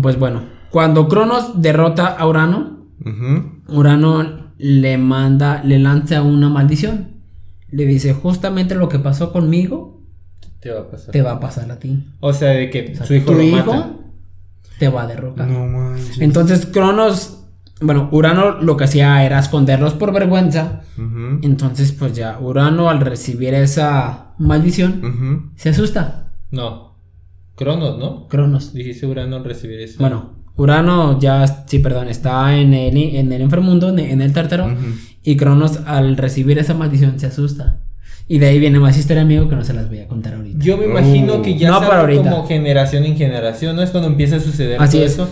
pues 0.00 0.18
bueno, 0.18 0.44
cuando 0.70 1.08
Cronos 1.08 1.60
derrota 1.60 2.06
a 2.06 2.26
Urano. 2.26 2.86
Urano 3.68 4.52
le 4.58 4.96
manda, 4.96 5.62
le 5.64 5.78
lanza 5.78 6.22
una 6.22 6.48
maldición. 6.48 7.16
Le 7.70 7.84
dice, 7.84 8.14
justamente 8.14 8.74
lo 8.74 8.88
que 8.88 8.98
pasó 8.98 9.32
conmigo, 9.32 10.02
Te 10.60 10.70
va 10.70 10.80
a 10.80 10.90
pasar. 10.90 11.10
te 11.10 11.22
va 11.22 11.32
a 11.32 11.40
pasar 11.40 11.70
a 11.70 11.78
ti. 11.78 12.06
O 12.20 12.32
sea, 12.32 12.50
de 12.50 12.70
que 12.70 12.92
O 12.92 12.96
sea, 12.96 13.06
su 13.06 13.14
hijo 13.14 13.26
tu 13.26 13.34
lo 13.34 13.42
hijo 13.42 13.56
mata. 13.74 13.90
Te 14.78 14.88
va 14.88 15.02
a 15.02 15.06
derrocar. 15.06 15.46
No 15.48 15.66
manches. 15.66 16.20
Entonces 16.20 16.66
Cronos, 16.66 17.44
bueno, 17.80 18.08
Urano 18.12 18.60
lo 18.60 18.76
que 18.76 18.84
hacía 18.84 19.24
era 19.24 19.38
esconderlos 19.38 19.94
por 19.94 20.12
vergüenza. 20.12 20.82
Entonces, 21.42 21.92
pues 21.92 22.14
ya, 22.14 22.38
Urano 22.38 22.88
al 22.88 23.00
recibir 23.00 23.54
esa 23.54 24.34
maldición, 24.38 25.52
se 25.56 25.70
asusta. 25.70 26.32
No. 26.50 26.98
Cronos, 27.56 27.98
¿no? 27.98 28.28
Cronos. 28.28 28.72
Dijiste 28.72 29.06
Urano 29.06 29.36
al 29.36 29.44
recibir 29.44 29.80
eso. 29.80 29.98
Bueno, 29.98 30.44
Urano 30.56 31.18
ya, 31.18 31.46
sí, 31.66 31.78
perdón, 31.78 32.08
está 32.08 32.56
en 32.56 32.74
el, 32.74 32.96
en 32.96 33.32
el 33.32 33.42
inframundo, 33.42 33.88
en 33.96 34.20
el 34.20 34.32
tártaro. 34.32 34.74
Y 35.22 35.36
Cronos 35.36 35.80
al 35.86 36.16
recibir 36.16 36.58
esa 36.58 36.74
maldición 36.74 37.18
se 37.18 37.26
asusta. 37.26 37.80
Y 38.32 38.38
de 38.38 38.46
ahí 38.46 38.58
viene 38.58 38.80
más 38.80 38.96
historia, 38.96 39.20
amigo, 39.24 39.46
que 39.46 39.54
no 39.56 39.62
se 39.62 39.74
las 39.74 39.90
voy 39.90 39.98
a 39.98 40.08
contar 40.08 40.32
ahorita. 40.32 40.58
Yo 40.64 40.78
me 40.78 40.86
imagino 40.86 41.42
que 41.42 41.58
ya 41.58 41.68
No 41.68 41.80
como 42.16 42.46
generación 42.46 43.04
en 43.04 43.14
generación, 43.14 43.76
¿no? 43.76 43.82
Es 43.82 43.90
cuando 43.90 44.08
empieza 44.08 44.36
a 44.36 44.40
suceder 44.40 44.80
Así 44.80 44.96
todo 44.96 45.06
es. 45.06 45.12
eso. 45.12 45.28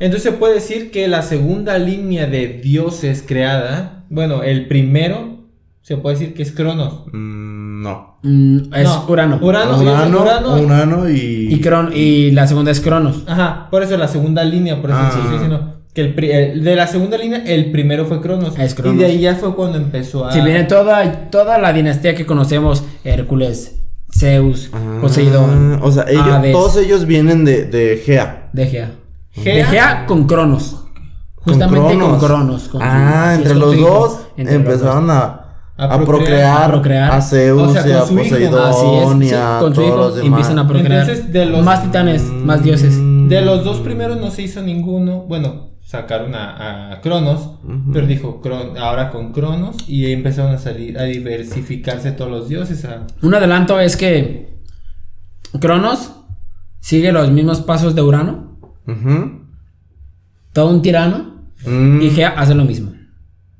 Entonces 0.00 0.24
se 0.24 0.32
puede 0.36 0.54
decir 0.54 0.90
que 0.90 1.06
la 1.06 1.22
segunda 1.22 1.78
línea 1.78 2.26
de 2.26 2.48
dioses 2.48 3.24
creada, 3.24 4.06
bueno, 4.10 4.42
el 4.42 4.66
primero 4.66 5.46
se 5.82 5.96
puede 5.96 6.16
decir 6.16 6.34
que 6.34 6.42
es 6.42 6.50
Cronos. 6.50 7.04
Mm, 7.12 7.82
no. 7.84 8.18
Mm, 8.24 8.74
es 8.74 8.84
No, 8.88 9.06
Urano. 9.08 9.38
Urano, 9.40 9.78
Urano, 9.78 10.20
Urano. 10.22 10.54
Urano 10.62 11.08
y. 11.10 11.46
Y, 11.48 11.60
Cron- 11.60 11.92
y 11.94 12.32
la 12.32 12.48
segunda 12.48 12.72
es 12.72 12.80
Cronos. 12.80 13.22
Ajá, 13.28 13.68
por 13.70 13.84
eso 13.84 13.96
la 13.96 14.08
segunda 14.08 14.42
línea, 14.42 14.80
por 14.80 14.90
eso 14.90 14.98
Ah. 15.00 15.10
sí 15.12 15.18
estoy 15.18 15.32
diciendo 15.34 15.81
que 15.94 16.00
el, 16.00 16.14
pri- 16.14 16.30
el- 16.32 16.64
de 16.64 16.74
la 16.76 16.86
segunda 16.86 17.18
línea 17.18 17.42
el 17.44 17.70
primero 17.70 18.06
fue 18.06 18.20
Cronos. 18.20 18.58
Es 18.58 18.74
Cronos. 18.74 18.96
Y 18.96 18.98
de 19.00 19.06
ahí 19.06 19.20
ya 19.20 19.34
fue 19.36 19.54
cuando 19.54 19.78
empezó 19.78 20.24
a 20.26 20.32
Si 20.32 20.40
viene 20.40 20.64
toda, 20.64 21.28
toda 21.30 21.58
la 21.58 21.72
dinastía 21.72 22.14
que 22.14 22.24
conocemos, 22.26 22.82
Hércules, 23.04 23.76
Zeus, 24.16 24.70
Ah, 24.72 24.98
Poseidón, 25.00 25.80
O 25.82 25.90
sea, 25.90 26.04
ellos, 26.08 26.26
Hades, 26.28 26.52
todos 26.52 26.76
ellos 26.78 27.06
vienen 27.06 27.44
de, 27.44 27.64
de 27.64 27.96
Gea. 28.04 28.50
de 28.52 28.66
Gea. 28.66 28.90
Gea. 29.32 29.54
De 29.56 29.64
Gea 29.64 30.06
con 30.06 30.26
Cronos. 30.26 30.78
Justamente 31.36 31.98
con 31.98 32.18
Cronos. 32.18 32.68
con- 32.68 32.82
ah, 32.82 33.32
así 33.32 33.42
es, 33.42 33.50
entre 33.50 33.52
con 33.52 33.60
los 33.60 33.76
dos 33.80 34.20
Entre 34.36 34.44
los 34.58 34.64
empezaron 34.64 35.06
dos. 35.08 35.16
a, 35.16 35.38
A 35.76 35.84
a, 35.84 36.04
procrear. 36.04 36.06
procrear, 36.06 36.62
A 36.64 36.68
procrear. 36.68 37.10
a 37.12 37.20
Zeus 37.22 37.62
O 37.62 37.72
sea, 37.72 37.86
y 37.88 37.92
a 37.92 37.98
con 38.00 38.08
su 38.08 38.14
hijo. 38.14 38.22
Poseidón 38.30 38.62
Así 38.70 38.86
es, 38.86 39.26
y 39.26 39.28
sí, 39.30 39.34
a 39.34 39.56
con 39.58 39.74
su 39.74 39.80
todos 39.80 39.88
hijo 39.88 39.96
los 39.96 40.14
demás. 40.16 40.28
empiezan 40.28 40.58
a 40.58 40.68
procrear. 40.68 41.00
Entonces, 41.02 41.32
de 41.32 41.46
los- 41.46 41.64
Más 41.64 41.82
titanes, 41.82 42.22
más 42.22 42.62
dioses. 42.62 42.94
De 43.28 43.40
los 43.40 43.64
dos 43.64 43.78
primeros 43.80 44.20
no 44.20 44.30
se 44.30 44.42
hizo 44.42 44.62
ninguno. 44.62 45.22
Bueno, 45.26 45.71
sacaron 45.92 46.34
a, 46.34 46.92
a 46.92 47.00
Cronos, 47.02 47.50
pero 47.92 48.06
dijo 48.06 48.40
Cron- 48.42 48.76
ahora 48.78 49.10
con 49.10 49.32
Cronos 49.32 49.76
y 49.88 50.04
ahí 50.06 50.12
empezaron 50.12 50.52
a 50.54 50.58
salir 50.58 50.98
a 50.98 51.04
diversificarse 51.04 52.12
todos 52.12 52.30
los 52.30 52.48
dioses. 52.48 52.84
a- 52.86 53.06
Un 53.22 53.34
adelanto 53.34 53.78
es 53.78 53.96
que 53.96 54.56
Cronos 55.60 56.12
sigue 56.80 57.12
los 57.12 57.30
mismos 57.30 57.60
pasos 57.60 57.94
de 57.94 58.02
Urano, 58.02 58.58
todo 60.52 60.70
un 60.70 60.82
tirano, 60.82 61.32
Mm. 61.64 62.02
y 62.02 62.10
Gea 62.10 62.30
hace 62.30 62.54
lo 62.54 62.64
mismo. 62.64 62.92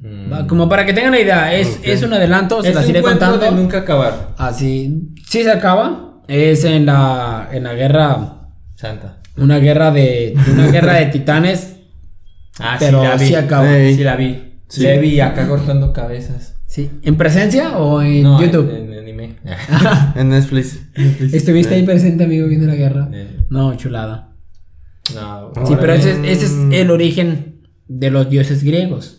Mm. 0.01 0.47
Como 0.49 0.69
para 0.69 0.85
que 0.85 0.93
tengan 0.93 1.13
la 1.13 1.21
idea, 1.21 1.55
es, 1.55 1.79
es 1.85 2.03
un 2.03 2.13
adelanto, 2.13 2.61
se 2.63 2.71
es 2.71 2.75
las 2.75 2.85
un 2.85 2.91
iré 2.91 3.03
contando. 3.03 3.39
de 3.39 3.51
nunca 3.53 3.79
acabar. 3.79 4.31
Así, 4.39 5.13
sí 5.29 5.45
se 5.45 5.53
acaba, 5.53 6.15
es 6.27 6.65
en 6.65 6.87
la, 6.87 7.49
en 7.53 7.63
la 7.65 7.75
guerra, 7.75 8.39
Santa. 8.75 9.19
una 9.37 9.59
guerra 9.59 9.91
de, 9.93 10.35
una 10.53 10.67
guerra 10.69 10.95
de 10.95 11.07
titanes 11.07 11.77
Ah, 12.59 12.77
pero 12.79 13.01
sí 13.03 13.07
la 13.09 13.17
vi. 13.17 13.27
sí 13.27 13.35
acabó. 13.35 13.67
Ey. 13.67 13.95
Sí 13.95 14.05
la 14.05 14.17
vi. 14.17 14.53
Sí. 14.69 14.83
Le 14.83 14.99
vi 14.99 15.21
acá 15.21 15.49
cortando 15.49 15.93
cabezas. 15.93 16.57
Sí. 16.67 16.91
¿En 17.03 17.17
presencia 17.17 17.77
o 17.79 18.01
en 18.01 18.23
No, 18.23 18.41
YouTube? 18.41 18.71
En, 18.75 18.93
en 18.93 18.99
anime. 18.99 19.37
En 20.15 20.31
Netflix. 20.31 20.81
¿Estuviste 21.33 21.75
ahí 21.75 21.83
presente, 21.85 22.25
amigo, 22.25 22.47
viendo 22.49 22.67
la 22.67 22.75
guerra? 22.75 23.09
Eh, 23.13 23.39
No, 23.51 23.75
chulada. 23.77 24.35
no. 25.15 25.53
Sí, 25.67 25.75
pero 25.79 25.93
ese, 25.95 26.13
es- 26.13 26.19
ese 26.43 26.45
es 26.47 26.81
el 26.81 26.91
origen 26.91 27.63
de 27.89 28.11
los 28.11 28.31
dioses 28.31 28.63
griegos. 28.65 29.19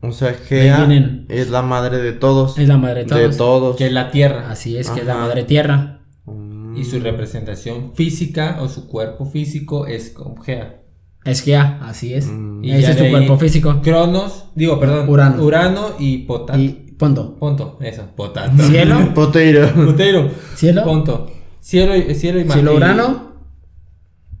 O 0.00 0.12
sea, 0.12 0.32
Gea 0.34 0.80
Ahí 0.80 0.86
vienen. 0.88 1.26
es 1.28 1.50
la 1.50 1.62
madre 1.62 1.98
de 1.98 2.12
todos. 2.12 2.56
Es 2.58 2.68
la 2.68 2.76
madre 2.78 3.00
de 3.00 3.06
todos. 3.06 3.30
De 3.32 3.36
todos. 3.36 3.76
Que 3.76 3.86
es 3.86 3.92
la 3.92 4.10
tierra. 4.10 4.48
Así 4.50 4.76
es, 4.76 4.90
que 4.90 5.00
es 5.00 5.06
la 5.06 5.14
Ajá. 5.14 5.22
madre 5.26 5.42
tierra. 5.44 6.00
Mm. 6.24 6.76
Y 6.76 6.84
su 6.84 7.00
representación 7.00 7.94
física 7.94 8.58
o 8.60 8.68
su 8.68 8.86
cuerpo 8.88 9.24
físico 9.26 9.86
es 9.86 10.10
con 10.10 10.40
Gea. 10.42 10.82
Es 11.30 11.42
que 11.42 11.52
ya, 11.52 11.78
así 11.82 12.14
es. 12.14 12.26
Mm. 12.26 12.64
Y 12.64 12.72
Ese 12.72 12.90
es 12.92 12.98
su 12.98 13.08
cuerpo 13.10 13.36
físico. 13.38 13.80
Cronos, 13.82 14.44
digo, 14.54 14.78
perdón. 14.80 15.08
Urano. 15.08 15.42
Urano 15.42 15.86
y 15.98 16.18
Potato. 16.18 16.58
Y 16.58 16.68
punto. 16.98 17.36
Ponto, 17.38 17.78
eso, 17.80 18.04
Potato. 18.16 18.62
Cielo, 18.62 18.96
Potato. 19.14 19.74
Potato. 19.74 20.30
cielo, 20.56 20.84
Ponto. 20.84 21.30
Cielo 21.60 21.94
y, 21.96 22.14
cielo 22.14 22.40
y 22.40 22.44
mar. 22.44 22.54
cielo 22.56 22.72
y- 22.72 22.76
Urano 22.76 23.28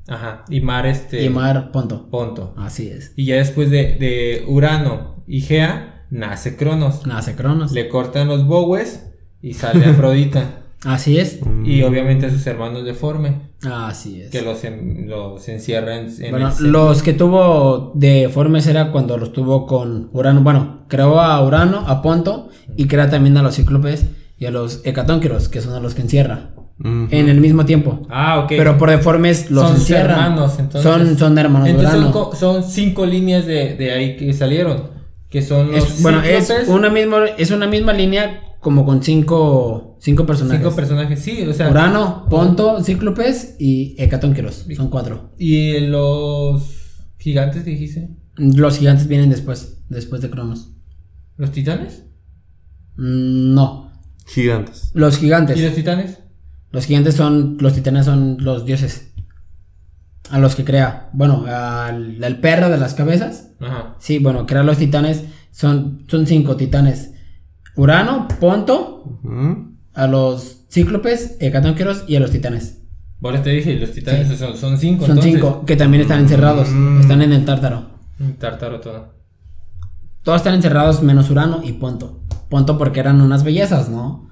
Ajá. 0.08 0.44
Y 0.48 0.60
mar 0.62 0.86
este. 0.86 1.22
y 1.22 1.28
mar, 1.28 1.70
punto. 1.70 2.08
Ponto. 2.10 2.54
Así 2.56 2.88
es. 2.88 3.12
Y 3.16 3.26
ya 3.26 3.36
después 3.36 3.70
de, 3.70 3.96
de 3.96 4.44
Urano 4.48 5.22
y 5.26 5.42
Gea, 5.42 6.06
nace 6.10 6.56
Cronos. 6.56 7.06
Nace 7.06 7.34
Cronos. 7.36 7.72
Le 7.72 7.88
cortan 7.90 8.26
los 8.28 8.46
bowes 8.46 9.04
y 9.42 9.52
sale 9.52 9.84
Afrodita. 9.90 10.62
Así 10.84 11.18
es. 11.18 11.40
y 11.64 11.82
obviamente 11.82 12.30
sus 12.30 12.46
hermanos 12.46 12.84
deforme. 12.84 13.48
Así 13.68 14.20
es. 14.22 14.30
Que 14.30 14.42
los, 14.42 14.62
en- 14.62 15.08
los 15.08 15.48
encierra 15.48 15.96
en, 15.98 16.08
en 16.22 16.30
Bueno, 16.30 16.52
el 16.60 16.70
los 16.70 17.02
que 17.02 17.12
tuvo 17.12 17.90
de 17.96 18.28
Formes 18.32 18.66
era 18.68 18.92
cuando 18.92 19.18
los 19.18 19.32
tuvo 19.32 19.66
con 19.66 20.08
Urano. 20.12 20.42
Bueno, 20.42 20.84
creó 20.88 21.18
a 21.20 21.44
Urano, 21.44 21.84
a 21.88 22.00
Ponto, 22.02 22.48
y 22.76 22.86
crea 22.86 23.10
también 23.10 23.36
a 23.36 23.42
los 23.42 23.56
Cíclopes 23.56 24.06
y 24.38 24.46
a 24.46 24.52
los 24.52 24.80
Hecatónquiros, 24.84 25.48
que 25.48 25.60
son 25.60 25.74
a 25.74 25.80
los 25.80 25.94
que 25.94 26.02
encierra. 26.02 26.50
En 26.80 27.28
el 27.28 27.40
mismo 27.40 27.64
tiempo. 27.64 28.06
Ah, 28.08 28.38
ok. 28.38 28.50
Pero 28.50 28.78
por 28.78 28.88
deformes 28.90 29.50
los 29.50 29.64
son 29.66 29.76
encierra. 29.78 30.12
hermanos, 30.26 30.60
entonces. 30.60 30.82
Son, 30.82 31.18
son 31.18 31.36
hermanos 31.36 31.66
Entonces 31.68 31.90
son, 31.90 32.00
Urano. 32.04 32.12
co- 32.30 32.36
son 32.36 32.62
cinco 32.62 33.04
líneas 33.04 33.46
de, 33.46 33.74
de 33.74 33.90
ahí 33.90 34.16
que 34.16 34.32
salieron. 34.32 34.84
Que 35.28 35.42
son 35.42 35.72
los 35.72 35.84
Es- 35.84 36.02
bueno, 36.02 36.22
es 36.22 36.48
una, 36.68 36.88
misma, 36.88 37.26
es 37.36 37.50
una 37.50 37.66
misma 37.66 37.92
línea 37.94 38.42
como 38.60 38.84
con 38.84 39.02
cinco, 39.02 39.87
cinco 40.00 40.26
personajes. 40.26 40.60
cinco 40.62 40.74
personajes. 40.76 41.20
Sí, 41.20 41.42
o 41.46 41.52
sea. 41.52 41.70
Urano, 41.70 42.26
Ponto, 42.28 42.82
Cíclopes 42.82 43.56
y 43.58 43.94
Hecatónquiros. 43.98 44.66
Son 44.76 44.88
cuatro. 44.90 45.32
Y 45.38 45.80
los 45.80 47.04
gigantes 47.18 47.64
que 47.64 47.70
dijiste. 47.70 48.10
Los 48.36 48.78
gigantes 48.78 49.08
vienen 49.08 49.30
después, 49.30 49.82
después 49.88 50.22
de 50.22 50.30
Cronos. 50.30 50.72
¿Los 51.36 51.50
titanes? 51.52 52.04
Mm, 52.96 53.54
No, 53.54 53.90
Gigantes. 54.26 54.90
los 54.94 55.18
gigantes. 55.18 55.56
¿Y 55.58 55.62
los 55.64 55.74
titanes? 55.74 56.18
Los 56.70 56.84
gigantes 56.84 57.14
son, 57.14 57.56
los 57.60 57.72
titanes 57.72 58.04
son 58.04 58.36
los 58.40 58.64
dioses. 58.66 59.12
A 60.30 60.38
los 60.38 60.54
que 60.54 60.64
crea. 60.64 61.08
Bueno, 61.14 61.44
al, 61.48 62.22
al 62.22 62.40
perro 62.40 62.68
de 62.68 62.76
las 62.76 62.92
cabezas. 62.94 63.52
Ajá. 63.60 63.96
Sí, 63.98 64.18
bueno, 64.18 64.46
crea 64.46 64.62
los 64.62 64.76
titanes. 64.76 65.24
Son, 65.50 66.04
son 66.08 66.26
cinco 66.26 66.56
titanes. 66.56 67.12
Urano, 67.76 68.28
Ponto, 68.38 69.20
Ujú. 69.24 69.67
A 69.98 70.06
los 70.06 70.64
cíclopes, 70.70 71.36
hecatónquiros 71.40 72.04
y 72.06 72.14
a 72.14 72.20
los 72.20 72.30
titanes. 72.30 72.78
Eso 73.20 73.42
te 73.42 73.50
dije, 73.50 73.74
los 73.74 73.90
titanes 73.90 74.38
son, 74.38 74.56
son 74.56 74.78
cinco. 74.78 75.04
Son 75.04 75.18
entonces. 75.18 75.34
cinco, 75.34 75.64
que 75.66 75.74
también 75.74 76.02
están 76.02 76.20
encerrados. 76.20 76.68
Mm. 76.70 77.00
Están 77.00 77.20
en 77.20 77.32
el 77.32 77.44
tártaro. 77.44 77.86
Tártaro 78.38 78.80
todo. 78.80 79.14
Todos 80.22 80.36
están 80.36 80.54
encerrados 80.54 81.02
menos 81.02 81.28
Urano 81.30 81.62
y 81.64 81.72
Ponto. 81.72 82.20
Ponto 82.48 82.78
porque 82.78 83.00
eran 83.00 83.20
unas 83.20 83.42
bellezas, 83.42 83.88
¿no? 83.88 84.28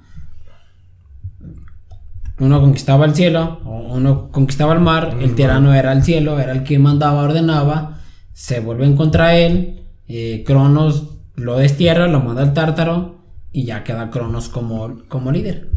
Uno 2.39 2.61
conquistaba 2.61 3.05
el 3.05 3.13
cielo, 3.13 3.59
uno 3.65 4.29
conquistaba 4.31 4.73
el 4.73 4.79
mar, 4.79 5.17
el 5.19 5.35
tirano 5.35 5.73
era 5.73 5.91
el 5.91 6.03
cielo, 6.03 6.39
era 6.39 6.53
el 6.53 6.63
que 6.63 6.79
mandaba, 6.79 7.23
ordenaba, 7.23 7.99
se 8.31 8.59
vuelven 8.59 8.95
contra 8.95 9.35
él, 9.35 9.87
eh, 10.07 10.43
Cronos 10.45 11.17
lo 11.35 11.57
destierra, 11.57 12.07
lo 12.07 12.21
manda 12.21 12.43
al 12.43 12.53
tártaro 12.53 13.16
y 13.57 13.65
ya 13.65 13.83
queda 13.83 14.11
Cronos 14.11 14.49
como, 14.49 15.01
como 15.07 15.31
líder. 15.31 15.71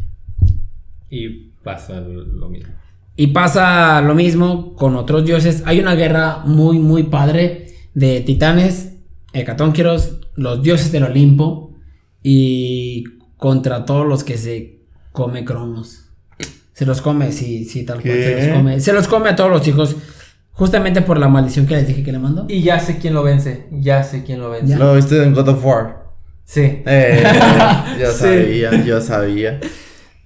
Y 1.09 1.53
pasa 1.65 1.99
lo 2.01 2.51
mismo. 2.51 2.75
Y 3.17 3.29
pasa 3.29 4.03
lo 4.03 4.15
mismo 4.15 4.75
con 4.77 4.97
otros 4.97 5.25
dioses. 5.25 5.63
Hay 5.65 5.81
una 5.81 5.95
guerra 5.95 6.43
muy, 6.45 6.79
muy 6.79 7.05
padre 7.05 7.69
de 7.95 8.21
titanes, 8.21 8.99
hecatónquiros, 9.33 10.21
los 10.35 10.63
dioses 10.63 10.93
del 10.93 11.05
Olimpo 11.05 11.75
y 12.23 13.05
contra 13.39 13.87
todos 13.87 14.07
los 14.07 14.25
que 14.25 14.37
se 14.37 14.83
come 15.13 15.47
Cronos. 15.47 16.11
Se 16.75 16.85
los 16.85 17.01
come, 17.01 17.33
sí, 17.33 17.65
sí, 17.65 17.87
tal 17.87 18.03
cual. 18.03 18.13
Se 18.13 18.37
los 18.37 18.57
come. 18.59 18.81
Se 18.81 18.93
los 18.93 19.09
come 19.09 19.31
a 19.31 19.37
todos 19.37 19.51
los 19.51 19.67
hijos. 19.67 19.97
Justamente 20.53 21.01
por 21.01 21.19
la 21.19 21.29
maldición 21.29 21.65
que 21.65 21.77
les 21.77 21.87
dije 21.87 22.03
que 22.03 22.13
le 22.13 22.19
mandó. 22.19 22.45
Y 22.47 22.61
ya 22.61 22.79
sé 22.79 22.99
quién 22.99 23.15
lo 23.15 23.23
vence. 23.23 23.69
Ya 23.73 24.03
sé 24.03 24.23
quién 24.23 24.39
lo 24.39 24.51
vence. 24.51 24.75
Ya. 24.75 24.79
Lo 24.79 24.95
viste 24.95 25.23
en 25.23 25.33
God 25.33 25.49
of 25.49 25.65
War. 25.65 26.00
Sí. 26.53 26.83
Eh, 26.85 27.23
yo 28.01 28.11
Sí. 28.11 28.19
sabía, 28.19 28.85
yo 28.85 29.01
sabía. 29.01 29.61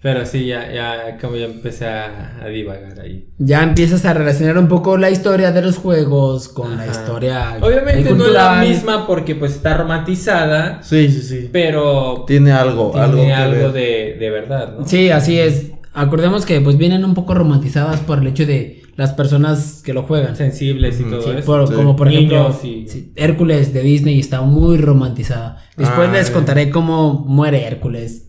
Pero 0.00 0.24
sí, 0.24 0.46
ya, 0.46 0.70
ya 0.72 1.18
como 1.20 1.36
ya 1.36 1.44
empecé 1.44 1.86
a, 1.86 2.38
a 2.42 2.48
divagar 2.48 2.98
ahí. 3.00 3.26
Ya 3.38 3.62
empiezas 3.62 4.06
a 4.06 4.14
relacionar 4.14 4.56
un 4.56 4.68
poco 4.68 4.96
la 4.96 5.10
historia 5.10 5.52
de 5.52 5.60
los 5.60 5.76
juegos 5.76 6.48
con 6.48 6.78
la 6.78 6.86
historia. 6.86 7.56
Obviamente 7.60 8.10
no 8.12 8.26
es 8.26 8.32
la 8.32 8.54
misma 8.62 9.06
porque 9.06 9.34
pues 9.34 9.52
está 9.52 9.76
romantizada, 9.76 10.82
Sí, 10.82 11.10
sí, 11.10 11.20
sí. 11.20 11.50
pero 11.52 12.24
Tiene 12.26 12.52
algo, 12.52 12.90
tiene 12.90 13.34
algo 13.34 13.70
de, 13.70 14.16
de 14.18 14.30
verdad, 14.30 14.74
¿no? 14.78 14.86
Sí, 14.86 15.10
así 15.10 15.38
es. 15.38 15.72
Acordemos 15.94 16.44
que 16.44 16.60
pues 16.60 16.76
vienen 16.76 17.04
un 17.04 17.14
poco 17.14 17.34
romantizadas 17.34 18.00
por 18.00 18.18
el 18.18 18.26
hecho 18.26 18.44
de 18.46 18.82
las 18.96 19.12
personas 19.12 19.80
que 19.84 19.92
lo 19.94 20.02
juegan. 20.02 20.34
Sensibles 20.36 20.98
y 21.00 21.04
todo 21.04 21.22
Sí, 21.22 21.30
eso. 21.38 21.46
por- 21.46 21.68
sí. 21.68 21.74
Como 21.74 21.94
por 21.96 22.08
ejemplo, 22.08 22.48
Niños 22.48 22.64
y- 22.64 22.88
sí, 22.88 23.12
Hércules 23.16 23.72
de 23.72 23.82
Disney 23.82 24.18
está 24.18 24.40
muy 24.42 24.76
romantizada. 24.78 25.58
Después 25.76 26.08
Ah, 26.08 26.12
les 26.12 26.30
contaré 26.30 26.70
cómo 26.70 27.24
muere 27.26 27.64
Hércules. 27.64 28.28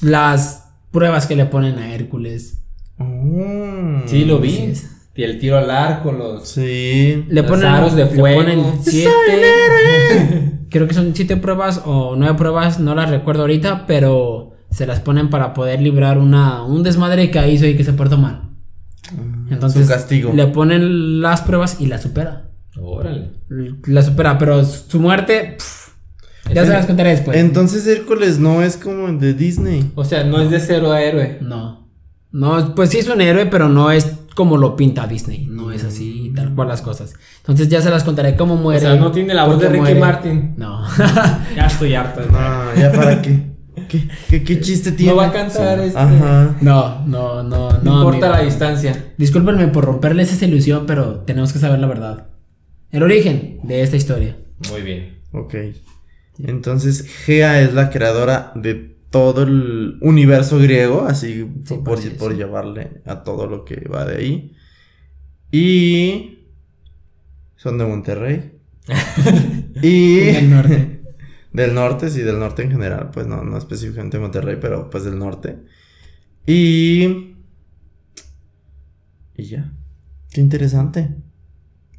Las 0.00 0.72
pruebas 0.90 1.26
que 1.26 1.36
le 1.36 1.44
ponen 1.46 1.78
a 1.78 1.94
Hércules. 1.94 2.62
Mm, 2.98 4.06
Sí, 4.06 4.24
lo 4.24 4.38
vi. 4.38 4.56
es. 4.56 4.86
Y 5.14 5.22
el 5.22 5.38
tiro 5.38 5.58
al 5.58 5.70
arco, 5.70 6.12
los... 6.12 6.48
Sí. 6.48 7.24
Le 7.28 7.42
Los 7.42 7.50
ponen, 7.50 7.66
aros 7.66 7.94
de 7.94 8.06
le 8.06 8.10
ponen 8.34 8.64
siete. 8.82 9.10
creo 10.70 10.86
que 10.88 10.94
son 10.94 11.12
siete 11.14 11.36
pruebas 11.36 11.82
o 11.84 12.14
nueve 12.16 12.36
pruebas, 12.38 12.80
no 12.80 12.94
las 12.94 13.10
recuerdo 13.10 13.42
ahorita, 13.42 13.86
pero 13.86 14.49
se 14.70 14.86
las 14.86 15.00
ponen 15.00 15.30
para 15.30 15.52
poder 15.54 15.80
librar 15.80 16.18
una, 16.18 16.62
un 16.64 16.82
desmadre 16.82 17.30
que 17.30 17.50
hizo 17.50 17.66
y 17.66 17.76
que 17.76 17.84
se 17.84 17.92
portó 17.92 18.16
mal. 18.18 18.42
Entonces 19.50 19.86
Su 19.86 19.92
castigo. 19.92 20.32
le 20.32 20.46
ponen 20.46 21.20
las 21.20 21.42
pruebas 21.42 21.80
y 21.80 21.86
la 21.86 21.98
supera. 21.98 22.50
Órale. 22.80 23.30
La 23.86 24.02
supera, 24.02 24.38
pero 24.38 24.64
su 24.64 25.00
muerte, 25.00 25.56
ya 26.54 26.64
se 26.64 26.72
las 26.72 26.86
contaré 26.86 27.10
después. 27.10 27.36
Entonces 27.36 27.86
Hércules 27.86 28.38
no 28.38 28.62
es 28.62 28.76
como 28.76 29.08
el 29.08 29.18
de 29.18 29.34
Disney. 29.34 29.90
O 29.96 30.04
sea, 30.04 30.24
no 30.24 30.40
es 30.40 30.50
de 30.50 30.60
cero 30.60 30.92
a 30.92 31.02
héroe. 31.02 31.38
No. 31.40 31.88
No, 32.32 32.74
pues 32.76 32.90
sí 32.90 32.98
es 32.98 33.08
un 33.08 33.20
héroe, 33.20 33.46
pero 33.46 33.68
no 33.68 33.90
es 33.90 34.12
como 34.36 34.56
lo 34.56 34.76
pinta 34.76 35.08
Disney. 35.08 35.46
No 35.50 35.72
es 35.72 35.82
así, 35.82 36.32
tal 36.36 36.54
cual 36.54 36.68
las 36.68 36.80
cosas. 36.80 37.14
Entonces 37.38 37.68
ya 37.68 37.82
se 37.82 37.90
las 37.90 38.04
contaré 38.04 38.36
cómo 38.36 38.56
muere. 38.56 38.80
sea, 38.80 38.94
no 38.94 39.10
tiene 39.10 39.34
la 39.34 39.46
voz 39.46 39.58
de 39.58 39.68
Ricky 39.68 39.80
muere. 39.80 40.00
Martin. 40.00 40.54
No. 40.56 40.84
Ya 41.56 41.66
estoy 41.66 41.94
harto. 41.94 42.20
Ah, 42.32 42.70
ya 42.78 42.92
para 42.92 43.20
qué. 43.20 43.49
¿Qué, 43.90 44.08
qué, 44.28 44.44
qué 44.44 44.60
chiste 44.60 44.92
tiene? 44.92 45.12
No 45.12 45.16
va 45.18 45.26
a 45.26 45.32
cantar 45.32 45.80
este... 45.80 45.98
Ajá. 45.98 46.56
no, 46.60 47.06
no, 47.06 47.42
no, 47.42 47.72
no. 47.72 47.82
No 47.82 47.98
importa 47.98 48.26
amigo. 48.26 48.38
la 48.38 48.42
distancia. 48.42 49.12
Discúlpenme 49.18 49.66
por 49.68 49.84
romperles 49.84 50.32
esa 50.32 50.46
ilusión, 50.46 50.84
pero 50.86 51.20
tenemos 51.20 51.52
que 51.52 51.58
saber 51.58 51.80
la 51.80 51.88
verdad. 51.88 52.28
El 52.90 53.02
origen 53.02 53.58
de 53.64 53.82
esta 53.82 53.96
historia. 53.96 54.36
Muy 54.70 54.82
bien. 54.82 55.18
Ok. 55.32 55.54
Entonces 56.38 57.02
Gea 57.06 57.60
es 57.60 57.74
la 57.74 57.90
creadora 57.90 58.52
de 58.54 58.74
todo 59.10 59.42
el 59.42 59.98
universo 60.02 60.58
griego, 60.58 61.04
así 61.06 61.46
Sí, 61.64 61.74
por, 61.84 62.00
por 62.16 62.36
llevarle 62.36 63.02
a 63.04 63.24
todo 63.24 63.46
lo 63.48 63.64
que 63.64 63.88
va 63.88 64.04
de 64.04 64.16
ahí. 64.16 64.56
Y 65.50 66.46
son 67.56 67.78
de 67.78 67.84
Monterrey. 67.84 68.52
y 69.82 70.16
Del 70.26 70.50
norte. 70.50 70.99
Del 71.52 71.74
norte, 71.74 72.10
sí, 72.10 72.20
del 72.22 72.38
norte 72.38 72.62
en 72.62 72.70
general, 72.70 73.10
pues 73.12 73.26
no, 73.26 73.42
no 73.44 73.56
específicamente 73.58 74.18
Monterrey, 74.18 74.56
pero 74.60 74.88
pues 74.90 75.04
del 75.04 75.18
norte. 75.18 75.58
Y 76.46 77.34
y 79.36 79.44
ya. 79.44 79.72
Qué 80.30 80.40
interesante. 80.40 81.10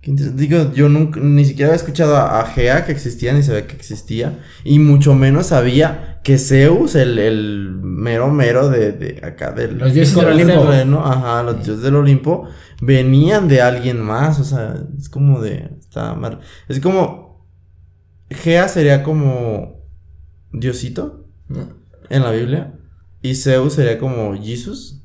Qué 0.02 0.12
inter- 0.12 0.34
Digo, 0.36 0.72
yo 0.74 0.90
nunca, 0.90 1.20
ni 1.20 1.46
siquiera 1.46 1.70
había 1.70 1.78
escuchado 1.82 2.16
a, 2.16 2.40
a 2.42 2.46
Gea 2.48 2.86
que 2.86 2.92
existía, 2.92 3.34
ni 3.34 3.44
sabía 3.44 3.68
que 3.68 3.76
existía. 3.76 4.40
Y 4.64 4.80
mucho 4.80 5.14
menos 5.14 5.48
sabía 5.48 6.20
que 6.24 6.38
Zeus, 6.38 6.96
el, 6.96 7.20
el 7.20 7.72
mero 7.82 8.30
mero 8.32 8.70
de, 8.70 8.92
de 8.94 9.22
acá 9.26 9.52
del 9.52 9.78
Los 9.78 9.94
dioses 9.94 10.16
del 10.16 10.26
Olimpo. 10.28 10.62
terreno, 10.64 11.06
ajá, 11.06 11.44
los 11.44 11.64
dioses 11.66 11.84
del 11.84 11.96
Olimpo, 11.96 12.48
venían 12.82 13.48
de 13.48 13.62
alguien 13.62 14.00
más. 14.02 14.40
O 14.40 14.44
sea, 14.44 14.76
es 14.98 15.10
como 15.10 15.40
de. 15.42 15.70
Está 15.80 16.14
mar- 16.16 16.40
Es 16.68 16.80
como. 16.80 17.31
Gea 18.32 18.68
sería 18.68 19.04
como. 19.04 19.82
Diosito 20.54 21.28
en 22.10 22.24
la 22.24 22.32
Biblia. 22.32 22.74
Y 23.22 23.36
Zeus 23.36 23.74
sería 23.74 23.98
como 23.98 24.36
Jesus. 24.36 25.02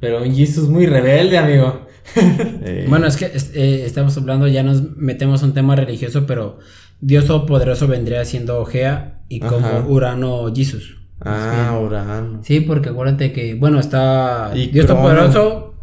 Pero 0.00 0.22
un 0.22 0.34
Jesus 0.34 0.68
muy 0.68 0.86
rebelde, 0.86 1.38
amigo. 1.38 1.86
Eh, 2.16 2.86
Bueno, 2.88 3.08
es 3.08 3.16
que 3.16 3.26
eh, 3.26 3.82
estamos 3.84 4.16
hablando, 4.16 4.46
ya 4.46 4.62
nos 4.62 4.96
metemos 4.96 5.42
a 5.42 5.46
un 5.46 5.54
tema 5.54 5.74
religioso, 5.74 6.24
pero 6.24 6.58
Dios 7.00 7.26
Todopoderoso 7.26 7.88
vendría 7.88 8.24
siendo 8.24 8.64
Gea 8.64 9.24
y 9.28 9.40
como 9.40 9.66
Ajá. 9.66 9.84
Urano 9.86 10.54
Jesus. 10.54 10.98
Ah, 11.20 11.78
Urano. 11.82 12.40
Sí, 12.44 12.60
porque 12.60 12.90
acuérdate 12.90 13.32
que, 13.32 13.54
bueno, 13.54 13.80
está 13.80 14.52
Y 14.54 14.68
Dios. 14.68 14.86
Todopoderoso, 14.86 15.74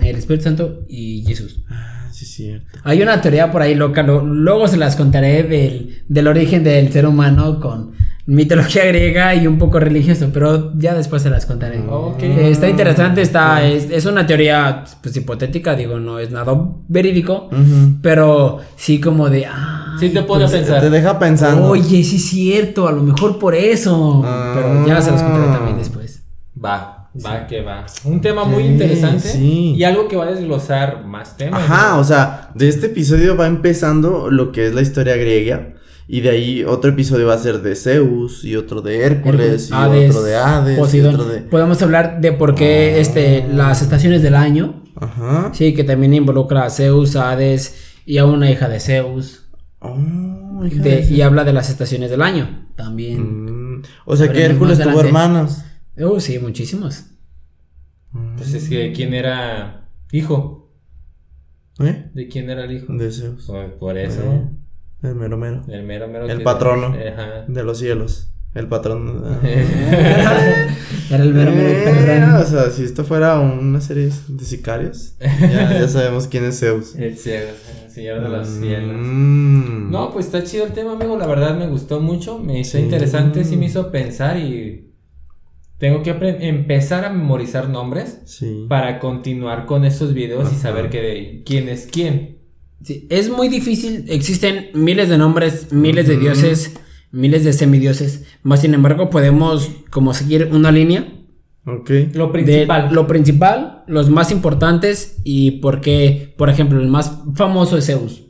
el 0.00 0.16
Espíritu 0.16 0.44
Santo 0.44 0.84
y 0.88 1.24
Jesús. 1.26 1.64
Cierto. 2.36 2.78
Hay 2.84 3.02
una 3.02 3.20
teoría 3.20 3.50
por 3.50 3.62
ahí 3.62 3.74
loca, 3.74 4.02
lo- 4.02 4.24
luego 4.24 4.68
se 4.68 4.76
las 4.76 4.94
contaré 4.96 5.42
del, 5.42 6.02
del 6.08 6.26
origen 6.28 6.62
del 6.64 6.92
ser 6.92 7.06
humano 7.06 7.60
con 7.60 7.92
mitología 8.26 8.84
griega 8.86 9.34
y 9.36 9.46
un 9.46 9.56
poco 9.56 9.78
religioso, 9.78 10.28
pero 10.32 10.72
ya 10.76 10.94
después 10.94 11.22
se 11.22 11.30
las 11.30 11.46
contaré. 11.46 11.78
Eh, 12.20 12.50
está 12.50 12.68
interesante, 12.68 13.22
está, 13.22 13.64
es, 13.64 13.88
es 13.90 14.04
una 14.04 14.26
teoría 14.26 14.82
pues 15.00 15.16
hipotética, 15.16 15.74
digo, 15.76 15.98
no 16.00 16.18
es 16.18 16.30
nada 16.32 16.52
verídico, 16.88 17.48
pero 18.02 18.58
sí 18.76 19.00
como 19.00 19.30
de... 19.30 19.46
Ah, 19.46 19.82
Sí 19.98 20.10
te 20.10 20.18
a 20.18 20.26
Te 20.26 20.58
pensar. 20.58 20.90
deja 20.90 21.18
pensando. 21.18 21.68
Oye, 21.70 22.04
sí 22.04 22.16
es 22.16 22.26
cierto, 22.26 22.86
a 22.86 22.92
lo 22.92 23.02
mejor 23.02 23.38
por 23.38 23.54
eso. 23.54 24.20
Ah. 24.26 24.52
Pero 24.54 24.86
ya 24.86 25.00
se 25.00 25.10
las 25.10 25.22
contaré 25.22 25.46
también 25.46 25.78
después. 25.78 26.22
Va, 26.62 26.95
va 27.24 27.46
que 27.46 27.62
va. 27.62 27.86
Un 28.04 28.20
tema 28.20 28.44
muy 28.44 28.64
interesante 28.64 29.28
sí. 29.28 29.74
y 29.76 29.84
algo 29.84 30.08
que 30.08 30.16
va 30.16 30.24
a 30.26 30.32
desglosar 30.32 31.04
más 31.06 31.36
temas. 31.36 31.62
Ajá, 31.62 31.94
¿no? 31.94 32.00
o 32.00 32.04
sea, 32.04 32.50
de 32.54 32.68
este 32.68 32.86
episodio 32.86 33.36
va 33.36 33.46
empezando 33.46 34.30
lo 34.30 34.52
que 34.52 34.66
es 34.66 34.74
la 34.74 34.82
historia 34.82 35.16
griega. 35.16 35.74
Y 36.08 36.20
de 36.20 36.30
ahí 36.30 36.62
otro 36.64 36.90
episodio 36.90 37.26
va 37.26 37.34
a 37.34 37.38
ser 37.38 37.62
de 37.62 37.74
Zeus 37.74 38.44
y 38.44 38.54
otro 38.54 38.80
de 38.80 39.02
Hércules 39.02 39.70
y 39.70 39.72
otro 39.74 40.22
de 40.22 40.36
Hades 40.36 40.78
Poseidón. 40.78 41.10
y 41.12 41.14
otro 41.14 41.28
de... 41.28 41.40
Podemos 41.40 41.82
hablar 41.82 42.20
de 42.20 42.30
por 42.32 42.54
qué 42.54 43.00
este, 43.00 43.44
las 43.52 43.82
estaciones 43.82 44.22
del 44.22 44.36
año. 44.36 44.84
Ajá. 45.00 45.50
Sí, 45.52 45.74
que 45.74 45.82
también 45.82 46.14
involucra 46.14 46.64
a 46.64 46.70
Zeus, 46.70 47.16
a 47.16 47.32
Hades 47.32 47.74
y 48.06 48.18
a 48.18 48.24
una 48.24 48.48
hija 48.48 48.68
de 48.68 48.78
Zeus. 48.78 49.46
Oh, 49.80 50.64
hija 50.64 50.80
De- 50.80 51.02
de- 51.02 51.12
y 51.12 51.22
habla 51.22 51.42
de 51.42 51.52
las 51.52 51.70
estaciones 51.70 52.08
del 52.08 52.22
año 52.22 52.66
también. 52.76 53.78
Mm, 53.78 53.82
O 54.04 54.16
sea 54.16 54.30
que 54.32 54.44
Hércules 54.44 54.78
tuvo 54.78 55.00
adelante. 55.00 55.50
Oh, 56.02 56.20
sí, 56.20 56.38
muchísimos. 56.38 57.04
Pues 58.36 58.54
es 58.54 58.68
que 58.68 58.92
quién 58.92 59.14
era 59.14 59.88
hijo. 60.12 60.70
¿Eh? 61.80 62.10
¿De 62.14 62.28
quién 62.28 62.48
era 62.48 62.64
el 62.64 62.72
hijo? 62.72 62.92
De 62.92 63.10
Zeus. 63.12 63.44
Por, 63.46 63.74
por 63.74 63.98
eso. 63.98 64.22
Eh, 64.22 64.48
El 65.02 65.14
mero 65.14 65.36
mero. 65.36 65.62
El 65.68 65.82
mero 65.84 66.08
mero. 66.08 66.26
El 66.26 66.42
patrono. 66.42 66.86
Ajá. 66.88 67.44
De 67.46 67.62
los 67.62 67.78
cielos. 67.78 68.32
El 68.54 68.68
patrón. 68.68 69.22
Era 69.42 71.22
el 71.22 71.34
mero 71.34 71.52
mero 71.52 71.68
Eh, 71.68 72.42
o 72.42 72.44
sea, 72.46 72.70
si 72.70 72.84
esto 72.84 73.04
fuera 73.04 73.38
una 73.38 73.82
serie 73.82 74.10
de 74.28 74.44
sicarios, 74.46 75.14
ya, 75.20 75.78
ya 75.80 75.88
sabemos 75.88 76.26
quién 76.26 76.44
es 76.44 76.58
Zeus. 76.60 76.94
El 76.96 77.16
cielo, 77.18 77.48
el 77.84 77.90
señor 77.90 78.22
de 78.22 78.28
los 78.30 78.48
cielos. 78.48 78.96
Mm. 78.98 79.90
No, 79.90 80.10
pues 80.10 80.26
está 80.26 80.42
chido 80.42 80.64
el 80.66 80.72
tema, 80.72 80.92
amigo. 80.92 81.18
La 81.18 81.26
verdad 81.26 81.56
me 81.58 81.66
gustó 81.68 82.00
mucho. 82.00 82.38
Me 82.38 82.58
hizo 82.60 82.78
Sí. 82.78 82.84
interesante. 82.84 83.44
Sí 83.44 83.56
me 83.58 83.66
hizo 83.66 83.90
pensar 83.92 84.38
y. 84.38 84.85
Tengo 85.78 86.02
que 86.02 86.10
empezar 86.40 87.04
a 87.04 87.10
memorizar 87.12 87.68
nombres 87.68 88.20
Sí. 88.24 88.66
para 88.68 88.98
continuar 88.98 89.66
con 89.66 89.84
esos 89.84 90.14
videos 90.14 90.52
y 90.52 90.56
saber 90.56 90.88
que 90.90 91.42
quién 91.44 91.68
es 91.68 91.86
quién. 91.90 92.38
Sí, 92.82 93.06
es 93.10 93.28
muy 93.30 93.48
difícil, 93.48 94.04
existen 94.08 94.66
miles 94.74 95.08
de 95.08 95.18
nombres, 95.18 95.72
miles 95.72 96.06
de 96.06 96.16
dioses, 96.18 96.74
miles 97.10 97.44
de 97.44 97.52
semidioses, 97.52 98.24
más 98.42 98.60
sin 98.60 98.74
embargo 98.74 99.10
podemos 99.10 99.70
como 99.90 100.12
seguir 100.14 100.50
una 100.52 100.70
línea 100.70 101.12
Ok. 101.68 101.90
Lo 102.14 102.26
de 102.28 102.32
principal. 102.32 102.94
lo 102.94 103.06
principal, 103.08 103.82
los 103.88 104.08
más 104.08 104.30
importantes 104.30 105.16
y 105.24 105.52
por 105.62 105.80
qué, 105.80 106.32
por 106.38 106.48
ejemplo, 106.48 106.80
el 106.80 106.86
más 106.88 107.18
famoso 107.34 107.76
es 107.76 107.86
Zeus. 107.86 108.22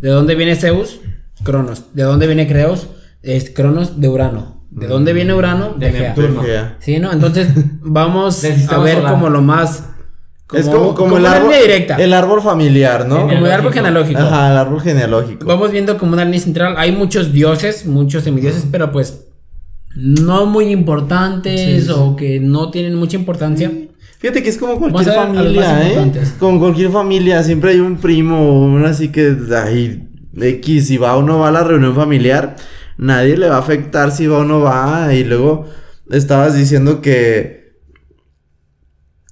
¿De 0.00 0.08
dónde 0.08 0.34
viene 0.34 0.56
Zeus? 0.56 1.00
Cronos. 1.44 1.94
¿De 1.94 2.02
dónde 2.02 2.26
viene 2.26 2.48
Creos? 2.48 2.88
Es 3.22 3.50
Cronos 3.50 4.00
de 4.00 4.08
Urano. 4.08 4.57
¿De 4.70 4.86
dónde 4.86 5.12
viene 5.12 5.34
Urano? 5.34 5.74
De 5.78 5.90
Gea. 5.90 6.14
Neptuno. 6.14 6.42
Gea. 6.42 6.76
Sí, 6.80 6.98
¿no? 6.98 7.12
Entonces 7.12 7.48
vamos 7.80 8.44
a 8.44 8.78
ver 8.78 8.96
solar. 8.98 9.12
como 9.12 9.28
lo 9.30 9.42
más 9.42 9.84
es 10.52 10.66
como, 10.68 10.94
como 10.94 11.16
el 11.16 11.22
una 11.24 11.32
árbol. 11.32 11.50
línea 11.50 11.62
directa. 11.62 11.96
El 11.96 12.14
árbol 12.14 12.40
familiar, 12.40 13.06
¿no? 13.06 13.22
como 13.28 13.46
el 13.46 13.52
árbol 13.52 13.72
genealógico. 13.72 14.18
Ajá, 14.20 14.50
el 14.50 14.56
árbol 14.56 14.80
genealógico. 14.80 15.46
Vamos 15.46 15.70
viendo 15.72 15.98
como 15.98 16.14
una 16.14 16.24
línea 16.24 16.40
central. 16.40 16.74
Hay 16.78 16.92
muchos 16.92 17.32
dioses, 17.32 17.84
muchos 17.86 18.24
semidioses, 18.24 18.66
pero 18.70 18.90
pues 18.90 19.26
no 19.94 20.46
muy 20.46 20.70
importantes 20.70 21.60
Sí, 21.60 21.80
sí. 21.82 21.90
o 21.94 22.16
que 22.16 22.40
no 22.40 22.70
tienen 22.70 22.94
mucha 22.94 23.16
importancia. 23.16 23.70
Fíjate 24.18 24.42
que 24.42 24.48
es 24.48 24.56
como 24.58 24.78
cualquier 24.78 25.14
familia, 25.14 25.88
¿eh? 25.88 26.12
Como 26.40 26.58
cualquier 26.60 26.90
familia, 26.90 27.42
siempre 27.42 27.72
hay 27.72 27.80
un 27.80 27.98
primo 27.98 28.40
o 28.40 28.64
uno 28.64 28.86
así 28.86 29.08
que, 29.08 29.36
ay, 29.54 30.08
X, 30.40 30.86
si 30.88 30.96
va 30.96 31.16
o 31.16 31.22
no 31.22 31.38
va 31.40 31.48
a 31.48 31.52
la 31.52 31.62
reunión 31.62 31.94
familiar, 31.94 32.56
nadie 32.98 33.36
le 33.38 33.48
va 33.48 33.56
a 33.56 33.60
afectar 33.60 34.12
si 34.12 34.26
va 34.26 34.38
o 34.38 34.44
no 34.44 34.60
va. 34.60 35.14
Y 35.14 35.24
luego 35.24 35.64
estabas 36.10 36.54
diciendo 36.54 37.00
que... 37.00 37.58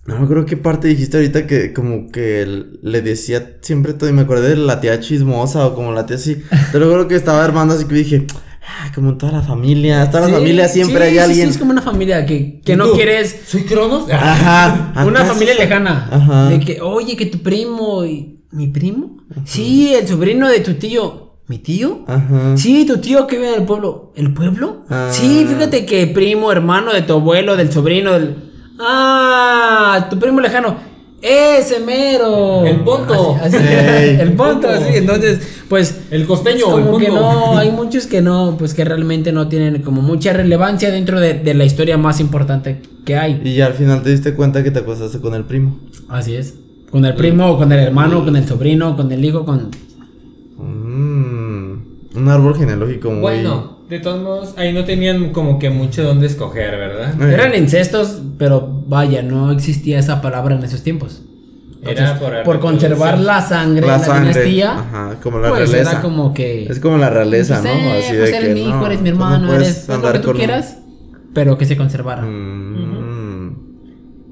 No 0.07 0.16
me 0.18 0.24
acuerdo 0.24 0.46
qué 0.46 0.57
parte 0.57 0.87
dijiste 0.87 1.16
ahorita 1.16 1.48
que 1.48 1.72
como 1.72 2.12
que 2.12 2.46
le 2.81 3.02
decía 3.02 3.57
siempre 3.61 3.92
todo 3.92 4.09
y 4.09 4.12
me 4.12 4.22
acordé 4.22 4.50
de 4.50 4.57
la 4.57 4.81
tía 4.81 5.00
chismosa 5.00 5.66
o 5.66 5.74
como 5.74 5.90
la 5.92 6.07
tía 6.07 6.14
así. 6.16 6.40
Te 6.70 6.79
lo 6.79 6.88
juro 6.88 7.09
que 7.09 7.16
estaba 7.16 7.44
armando 7.44 7.74
así 7.74 7.87
que 7.87 7.94
dije, 7.96 8.26
ah, 8.68 8.92
como 8.94 9.11
en 9.11 9.18
toda 9.18 9.33
la 9.33 9.42
familia, 9.42 10.09
toda 10.09 10.20
la 10.22 10.26
Sí, 10.29 10.33
familia 10.35 10.68
siempre 10.68 10.98
sí, 10.98 11.02
hay 11.02 11.12
sí, 11.14 11.18
alguien. 11.18 11.46
Sí, 11.48 11.50
es 11.55 11.59
como 11.59 11.72
una 11.72 11.83
familia 11.83 12.24
que, 12.24 12.61
que 12.64 12.74
¿Y 12.74 12.76
no 12.76 12.92
quieres. 12.92 13.37
¿Soy 13.48 13.64
Cronos? 13.64 14.09
Ajá. 14.12 14.92
Una 15.05 15.20
¿acaso 15.22 15.33
familia 15.35 15.55
soy- 15.55 15.64
lejana. 15.64 16.09
Ajá. 16.09 16.48
De 16.50 16.61
que, 16.61 16.81
oye, 16.81 17.16
que 17.16 17.26
tu 17.26 17.38
primo. 17.42 18.05
y- 18.05 18.44
¿Mi 18.52 18.68
primo? 18.68 19.16
Sí, 19.44 19.92
el 19.92 20.07
sobrino 20.07 20.48
de 20.48 20.61
tu 20.61 20.74
tío. 20.74 21.26
¿Mi 21.48 21.59
tío? 21.59 22.00
Ajá. 22.09 22.56
Sí, 22.56 22.85
tu 22.87 22.98
tío 22.98 23.26
que 23.26 23.37
vive 23.37 23.54
en 23.54 23.61
el 23.61 23.66
pueblo. 23.66 24.12
¿El 24.16 24.32
pueblo? 24.35 24.78
Ah. 24.90 25.09
Sí, 25.12 25.46
fíjate 25.48 25.87
que 25.87 26.06
primo, 26.09 26.50
hermano 26.50 26.92
de 26.92 27.02
tu 27.02 27.12
abuelo, 27.14 27.56
del 27.56 27.70
sobrino, 27.72 28.12
del. 28.14 28.35
Ah, 28.80 30.06
tu 30.11 30.18
primo 30.18 30.40
lejano. 30.40 30.76
Ese 31.22 31.80
mero. 31.80 32.64
El 32.64 32.80
Ponto. 32.80 33.37
Así- 33.40 33.56
así- 33.56 33.66
el 34.20 34.32
ponto, 34.35 34.68
Ponto. 34.68 34.85
sí. 34.87 34.96
Entonces, 34.96 35.40
pues. 35.68 36.00
El 36.11 36.26
costeño, 36.26 36.66
como 36.66 36.98
el 36.98 37.04
que 37.04 37.11
no, 37.11 37.56
hay 37.56 37.70
muchos 37.70 38.06
que 38.06 38.20
no, 38.22 38.56
pues 38.59 38.74
que 38.74 38.85
realmente 38.85 39.32
no 39.32 39.48
tienen 39.48 39.82
como 39.82 40.02
mucha 40.02 40.32
relevancia 40.32 40.90
dentro 40.90 41.18
de, 41.20 41.35
de 41.35 41.54
la 41.54 41.64
historia 41.64 41.96
más 41.96 42.20
importante 42.20 42.82
que 43.04 43.16
hay. 43.16 43.40
Y 43.44 43.54
ya 43.54 43.66
al 43.66 43.74
final 43.74 44.02
te 44.02 44.11
diste 44.11 44.35
cuenta 44.35 44.62
que 44.62 44.70
te 44.70 44.80
acostaste 44.80 45.20
con 45.20 45.35
el 45.35 45.44
primo. 45.44 45.78
Así 46.09 46.35
es. 46.35 46.54
Con 46.90 47.04
el 47.04 47.14
primo, 47.14 47.56
con 47.56 47.72
el 47.72 47.78
hermano, 47.80 48.24
con 48.24 48.37
el 48.37 48.46
sobrino, 48.46 48.96
con 48.96 49.11
el 49.11 49.24
hijo, 49.24 49.44
con. 49.44 49.70
Mm, 50.59 51.36
un 52.16 52.29
árbol 52.29 52.57
genealógico 52.57 53.11
muy... 53.11 53.20
Bueno, 53.20 53.79
de 53.88 54.00
todos 54.00 54.22
modos, 54.22 54.55
ahí 54.57 54.72
no 54.72 54.85
tenían 54.85 55.31
como 55.33 55.59
que 55.59 55.70
mucho 55.70 56.02
donde 56.02 56.26
escoger, 56.26 56.72
¿verdad? 56.72 57.14
Eh. 57.22 57.35
Eran 57.35 57.55
incestos, 57.55 58.20
pero 58.38 58.83
vaya, 58.87 59.22
no 59.22 59.52
existía 59.52 59.98
esa 59.98 60.20
palabra 60.20 60.57
en 60.57 60.64
esos 60.64 60.83
tiempos. 60.83 61.22
Era 61.83 62.18
por 62.18 62.42
por, 62.42 62.61
conservar 62.61 63.18
la 63.18 63.40
sangre, 63.40 63.87
La 63.87 63.98
la, 63.98 64.05
sangre, 64.05 64.31
dinastía, 64.31 64.72
ajá, 64.72 65.16
como 65.22 65.38
la 65.38 65.50
pues 65.50 65.70
realeza. 65.70 65.90
era 65.92 66.02
como 66.02 66.35
que... 66.35 66.64
Es 66.64 66.81
como 66.81 66.98
la 66.98 67.11
realeza, 67.11 67.61
pues, 67.62 67.74
¿no? 67.74 67.81
eh, 67.81 67.98
Así 67.98 68.16
pues 68.16 68.31
de 68.31 68.37
eres 68.37 68.48
que 68.48 68.55
mi 68.55 68.62
hijo, 68.62 68.76
no, 68.76 68.87
eres 68.87 69.00
mi 69.02 69.09
hermano, 69.11 69.46
puedes 69.46 69.88
eres 69.88 70.02
lo 70.02 70.12
que 70.12 70.18
tú 70.18 70.33
quieras, 70.33 70.79
pero 71.33 71.57
que 71.57 71.64
se 71.64 71.76
conservara. 71.76 72.22
Mm, 72.22 73.57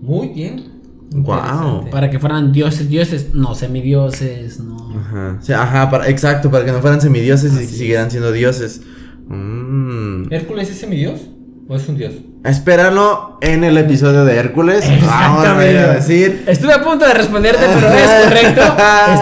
Muy 0.02 0.28
bien. 0.28 0.73
Guau. 1.10 1.38
Interesante. 1.44 1.90
Para 1.90 2.10
que 2.10 2.18
fueran 2.18 2.52
dioses, 2.52 2.88
dioses, 2.88 3.34
no 3.34 3.54
semidioses, 3.54 4.58
no... 4.60 4.76
Ajá, 4.98 5.38
sí, 5.40 5.52
ajá, 5.52 5.90
para, 5.90 6.08
exacto, 6.08 6.50
para 6.50 6.64
que 6.64 6.72
no 6.72 6.80
fueran 6.80 7.00
semidioses 7.00 7.52
y 7.60 7.66
siguieran 7.66 8.10
siendo 8.10 8.32
dioses. 8.32 8.80
Mm. 9.28 10.32
¿Hércules 10.32 10.70
es 10.70 10.78
semidios? 10.78 11.20
¿O 11.66 11.76
es 11.76 11.88
un 11.88 11.96
dios? 11.96 12.12
Espéralo 12.44 13.38
en 13.40 13.64
el 13.64 13.78
episodio 13.78 14.24
de 14.26 14.36
Hércules. 14.36 14.84
Vamos 15.06 15.46
a 15.46 15.54
decir. 15.94 16.44
Estuve 16.46 16.74
a 16.74 16.82
punto 16.82 17.06
de 17.06 17.14
responderte, 17.14 17.64
pero 17.74 17.88
es 17.88 18.24
correcto. 18.24 18.60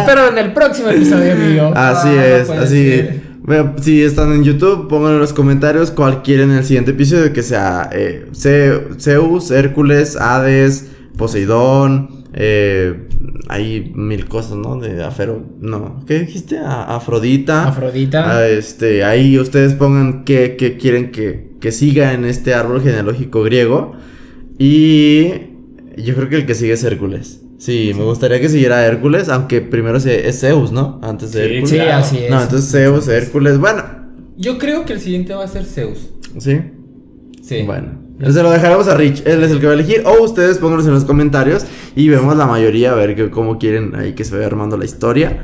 Espero 0.01 0.29
en 0.29 0.39
el 0.39 0.53
próximo 0.53 0.89
episodio, 0.89 1.33
amigo. 1.35 1.73
Así 1.77 2.09
Ah, 2.09 2.15
no 2.17 2.21
es, 2.23 2.47
puede 2.49 2.61
así. 2.61 2.91
ser. 2.91 3.23
Ve- 3.45 3.73
Si 3.81 4.03
están 4.03 4.33
en 4.33 4.43
YouTube, 4.43 4.89
pongan 4.89 5.13
en 5.13 5.19
los 5.21 5.33
comentarios 5.33 5.93
cuál 5.93 6.23
quieren 6.23 6.51
en 6.51 6.59
el 6.59 6.65
siguiente 6.65 6.91
episodio, 6.93 7.33
que 7.33 7.43
sea 7.45 7.89
eh, 7.93 8.27
Ze- 8.35 9.01
Zeus, 9.01 9.51
Hércules, 9.53 10.17
Hades, 10.17 10.87
Poseidón, 11.17 12.23
Eh, 12.35 13.09
hay 13.49 13.93
mil 13.95 14.25
cosas, 14.27 14.57
¿no? 14.57 14.77
De 14.81 15.05
Afero. 15.05 15.45
No. 15.61 16.01
¿Qué 16.07 16.21
dijiste? 16.21 16.57
A- 16.59 16.97
Afrodita. 16.97 17.69
Afrodita. 17.69 18.39
Ah, 18.39 18.49
este, 18.49 19.05
ahí 19.05 19.39
ustedes 19.39 19.75
pongan 19.75 20.25
qué, 20.25 20.57
qué 20.59 20.79
quieren 20.79 21.11
que, 21.11 21.51
que 21.61 21.73
siga 21.73 22.15
en 22.15 22.25
este 22.25 22.55
árbol 22.55 22.81
genealógico 22.81 23.43
griego. 23.43 23.93
Y 24.59 25.29
yo 25.99 26.15
creo 26.15 26.29
que 26.31 26.37
el 26.37 26.47
que 26.47 26.55
sigue 26.55 26.73
es 26.73 26.85
Hércules. 26.85 27.43
Sí, 27.59 27.93
me 27.97 28.03
gustaría 28.05 28.41
que 28.41 28.49
siguiera 28.49 28.85
Hércules, 28.87 29.29
aunque 29.29 29.61
primero 29.61 29.99
es 29.99 30.41
Zeus, 30.41 30.73
¿no? 30.73 30.99
Antes 31.03 31.33
de 31.33 31.41
Sí, 31.41 31.45
Hércules. 31.53 31.69
Sí, 31.71 31.77
claro. 31.77 31.93
así 31.99 32.19
es. 32.19 32.31
No, 32.31 32.43
entonces 32.43 32.71
Zeus, 32.71 33.09
Hércules. 33.09 33.59
Bueno, 33.59 33.85
Yo 34.39 34.57
creo 34.57 34.85
que 34.87 34.95
el 34.95 35.01
siguiente 35.01 35.35
va 35.35 35.45
a 35.45 35.49
ser 35.49 35.65
Zeus. 35.67 36.09
sí. 36.39 36.59
Sí. 37.43 37.63
Bueno, 37.67 37.89
se 38.31 38.43
lo 38.43 38.51
dejaremos 38.51 38.87
a 38.89 38.97
Rich. 38.97 39.23
Él 39.27 39.43
es 39.43 39.51
el 39.51 39.59
que 39.59 39.67
va 39.67 39.73
a 39.73 39.75
elegir. 39.75 40.03
O 40.05 40.23
ustedes 40.23 40.59
pónganlos 40.59 40.87
en 40.87 40.93
los 40.95 41.05
comentarios 41.05 41.65
y 41.97 42.09
vemos 42.09 42.37
la 42.37 42.47
mayoría 42.47 42.93
a 42.93 42.95
ver 42.95 43.17
que, 43.17 43.31
cómo 43.31 43.59
quieren 43.59 43.95
ahí 43.97 44.13
que 44.13 44.25
se 44.25 44.35
vaya 44.35 44.47
armando 44.47 44.77
la 44.77 44.85
historia. 44.85 45.41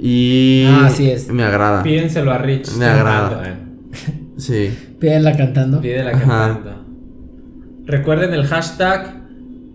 Y 0.00 0.64
Ah, 0.68 0.86
así 0.86 1.10
es. 1.10 1.28
me 1.28 1.42
agrada. 1.44 1.82
Pídenselo 1.82 2.30
a 2.32 2.38
Rich. 2.38 2.72
Me 2.76 2.84
agrada. 2.84 3.30
cantando, 3.42 3.64
Sí. 4.36 4.70
Pídenla 5.00 5.36
cantando. 5.36 5.80
Pídela 5.80 6.10
Ajá. 6.10 6.26
cantando. 6.26 6.84
Recuerden 7.86 8.34
el 8.34 8.44
hashtag. 8.46 9.16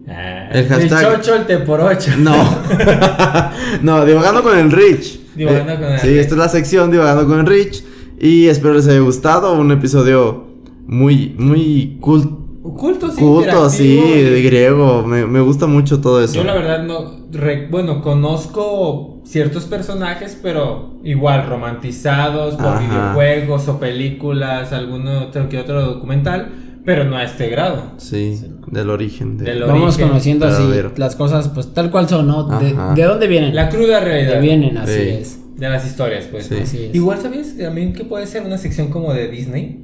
eh, 0.08 0.50
El 0.52 0.70
hashtag- 0.70 1.02
Chocho 1.18 1.36
el 1.36 1.46
te 1.46 1.58
por 1.60 1.82
ocho. 1.82 2.12
No. 2.20 2.36
no, 3.82 4.06
divagando 4.06 4.44
con 4.44 4.58
el 4.58 4.72
Rich. 4.72 5.20
Divagando 5.36 5.76
con 5.76 5.94
el 5.94 6.00
Sí, 6.00 6.08
Rich. 6.08 6.18
esta 6.20 6.34
es 6.36 6.40
la 6.40 6.50
sección 6.50 6.92
divagando 6.92 7.26
con 7.28 7.40
el 7.40 7.46
Rich. 7.46 7.84
Y 8.20 8.48
espero 8.48 8.76
les 8.76 8.88
haya 8.88 9.00
gustado. 9.00 9.54
Un 9.60 9.72
episodio 9.72 10.48
muy, 10.86 11.36
muy 11.38 11.98
cult- 12.02 12.38
Culto, 12.64 13.12
sí. 13.12 13.18
culto, 13.20 13.70
sí, 13.70 13.98
de 13.98 14.42
griego. 14.42 15.04
Me, 15.06 15.26
me 15.28 15.42
gusta 15.42 15.68
mucho 15.68 16.00
todo 16.00 16.24
eso. 16.24 16.36
Yo 16.36 16.44
la 16.46 16.54
verdad 16.54 16.84
no, 16.84 17.12
re- 17.32 17.68
bueno, 17.70 18.02
conozco 18.02 19.22
ciertos 19.26 19.66
personajes, 19.66 20.38
pero 20.42 20.94
igual 21.04 21.46
romantizados 21.48 22.56
por 22.56 22.68
Ajá. 22.68 22.80
videojuegos 23.14 23.68
o 23.68 23.80
películas, 23.80 24.72
alguno 24.72 25.24
otro 25.24 25.50
que 25.50 25.60
otro 25.60 25.82
documental, 25.84 26.50
pero 26.86 27.04
no 27.04 27.18
a 27.18 27.24
este 27.24 27.50
grado. 27.50 27.92
Sí, 27.98 28.42
del 28.68 28.90
origen. 28.90 29.38
de- 29.38 29.46
Del 29.46 29.64
Vamos 29.64 29.96
origen 29.96 30.08
conociendo 30.08 30.48
así 30.48 30.64
las 30.98 31.16
cosas, 31.16 31.50
pues 31.50 31.74
tal 31.74 31.92
cual 31.92 32.08
son, 32.08 32.28
¿no? 32.28 32.44
De, 32.60 33.04
dónde 33.04 33.28
vienen? 33.28 33.56
La 33.56 33.70
cruda 33.70 34.00
realidad 34.00 34.36
de 34.36 34.40
vienen, 34.42 34.78
así 34.78 34.94
Sí. 34.94 35.10
es. 35.10 35.40
de 35.58 35.70
las 35.70 35.86
historias, 35.86 36.26
pues. 36.32 36.48
Sí. 36.48 36.56
Así 36.62 36.84
es. 36.86 36.96
Igual, 36.96 37.20
¿sabes? 37.22 37.58
También 37.58 37.94
que 37.94 38.04
puede 38.04 38.26
ser 38.26 38.42
una 38.44 38.58
sección 38.58 38.88
como 38.88 39.14
de 39.14 39.28
Disney. 39.30 39.84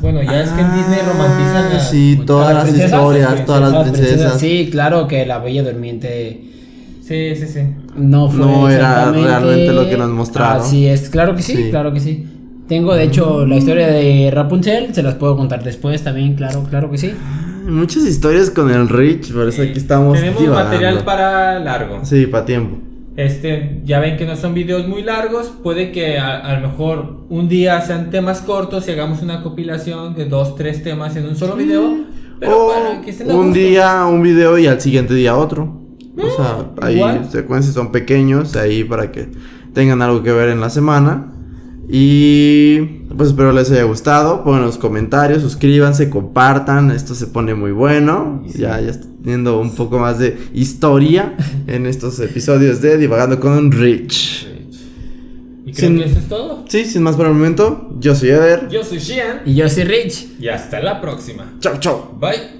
Bueno, 0.00 0.22
ya 0.22 0.42
es 0.42 0.50
que 0.50 0.60
en 0.60 0.66
Ah, 0.66 0.76
Disney 0.76 0.98
romantizan 1.06 1.72
a... 1.76 1.80
Sí, 1.80 2.20
todas 2.24 2.48
¿A 2.48 2.52
las, 2.54 2.62
las 2.64 2.70
princesas? 2.72 2.92
historias, 3.00 3.30
Las 3.32 3.44
todas 3.46 3.60
las 3.62 3.72
Las 3.72 3.82
princesas, 3.82 4.08
princesas. 4.10 4.40
Sí, 4.40 4.68
claro 4.70 5.08
que 5.08 5.26
la 5.26 5.38
Bella 5.38 5.62
Durmiente 5.64 6.44
Sí, 7.02 7.34
sí, 7.36 7.46
sí. 7.46 7.60
no 7.96 8.28
fue 8.30 8.44
No 8.46 8.68
era 8.70 9.10
realmente 9.10 9.72
lo 9.72 9.88
que 9.88 9.96
nos 9.96 10.10
mostraron. 10.10 10.62
Así 10.62 10.86
es, 10.86 11.08
claro 11.10 11.34
que 11.34 11.42
sí, 11.42 11.54
Sí. 11.56 11.70
claro 11.70 11.92
que 11.92 12.00
sí. 12.00 12.26
Tengo 12.68 12.94
de 12.94 13.04
hecho 13.04 13.46
la 13.46 13.56
historia 13.56 13.86
de 13.88 14.30
Rapunzel, 14.32 14.94
se 14.94 15.02
las 15.02 15.14
puedo 15.14 15.36
contar 15.36 15.64
después 15.64 16.02
también, 16.04 16.34
claro, 16.34 16.64
claro 16.68 16.90
que 16.90 16.98
sí. 16.98 17.12
Muchas 17.66 18.04
historias 18.04 18.50
con 18.50 18.70
el 18.70 18.88
Rich, 18.90 19.32
por 19.32 19.48
eso 19.48 19.62
aquí 19.62 19.72
estamos. 19.78 20.18
Tenemos 20.18 20.40
divagando. 20.40 20.70
material 20.70 21.04
para 21.04 21.58
largo. 21.60 22.00
Sí, 22.04 22.26
para 22.26 22.44
tiempo. 22.44 22.76
Este, 23.18 23.80
ya 23.84 23.98
ven 23.98 24.16
que 24.16 24.24
no 24.24 24.36
son 24.36 24.54
videos 24.54 24.86
muy 24.86 25.02
largos, 25.02 25.52
puede 25.64 25.90
que 25.90 26.18
a, 26.18 26.38
a 26.38 26.60
lo 26.60 26.68
mejor 26.68 27.26
un 27.28 27.48
día 27.48 27.80
sean 27.80 28.10
temas 28.10 28.42
cortos 28.42 28.86
y 28.86 28.92
hagamos 28.92 29.22
una 29.22 29.42
compilación 29.42 30.14
de 30.14 30.26
dos, 30.26 30.54
tres 30.54 30.84
temas 30.84 31.16
en 31.16 31.26
un 31.26 31.34
solo 31.34 31.56
video. 31.56 32.04
Pero 32.38 32.66
o 32.66 32.72
para 32.72 33.00
que 33.00 33.10
un 33.24 33.46
gusto. 33.46 33.52
día 33.58 34.06
un 34.06 34.22
video 34.22 34.56
y 34.56 34.68
al 34.68 34.80
siguiente 34.80 35.14
día 35.14 35.36
otro. 35.36 35.80
O 36.16 36.30
sea, 36.30 36.70
ahí 36.80 37.02
secuencias 37.28 37.74
son 37.74 37.90
pequeños, 37.90 38.54
ahí 38.54 38.84
para 38.84 39.10
que 39.10 39.28
tengan 39.74 40.00
algo 40.00 40.22
que 40.22 40.30
ver 40.30 40.50
en 40.50 40.60
la 40.60 40.70
semana. 40.70 41.32
Y 41.88 43.07
pues 43.16 43.30
espero 43.30 43.52
les 43.52 43.70
haya 43.70 43.84
gustado. 43.84 44.44
Pongan 44.44 44.62
los 44.62 44.78
comentarios, 44.78 45.42
suscríbanse, 45.42 46.10
compartan. 46.10 46.90
Esto 46.90 47.14
se 47.14 47.26
pone 47.26 47.54
muy 47.54 47.72
bueno. 47.72 48.42
Ya, 48.54 48.80
ya 48.80 48.90
está 48.90 49.06
teniendo 49.22 49.60
un 49.60 49.74
poco 49.74 49.98
más 49.98 50.18
de 50.18 50.36
historia 50.54 51.34
en 51.66 51.86
estos 51.86 52.18
episodios 52.20 52.80
de 52.80 52.98
Divagando 52.98 53.40
con 53.40 53.72
Rich. 53.72 54.46
Y 55.66 55.72
creo 55.72 55.88
Sin- 55.90 55.98
que 55.98 56.04
eso 56.06 56.18
es 56.18 56.28
todo. 56.28 56.64
Sí, 56.68 56.84
sin 56.84 57.02
más 57.02 57.16
por 57.16 57.26
el 57.26 57.32
momento, 57.34 57.94
yo 58.00 58.14
soy 58.14 58.30
Eder. 58.30 58.68
Yo 58.70 58.82
soy 58.84 58.98
Shian 58.98 59.40
Y 59.44 59.54
yo 59.54 59.68
soy 59.68 59.84
Rich. 59.84 60.28
y 60.40 60.48
hasta 60.48 60.80
la 60.80 61.00
próxima. 61.00 61.52
Chau, 61.60 61.78
chau. 61.78 62.18
Bye. 62.18 62.57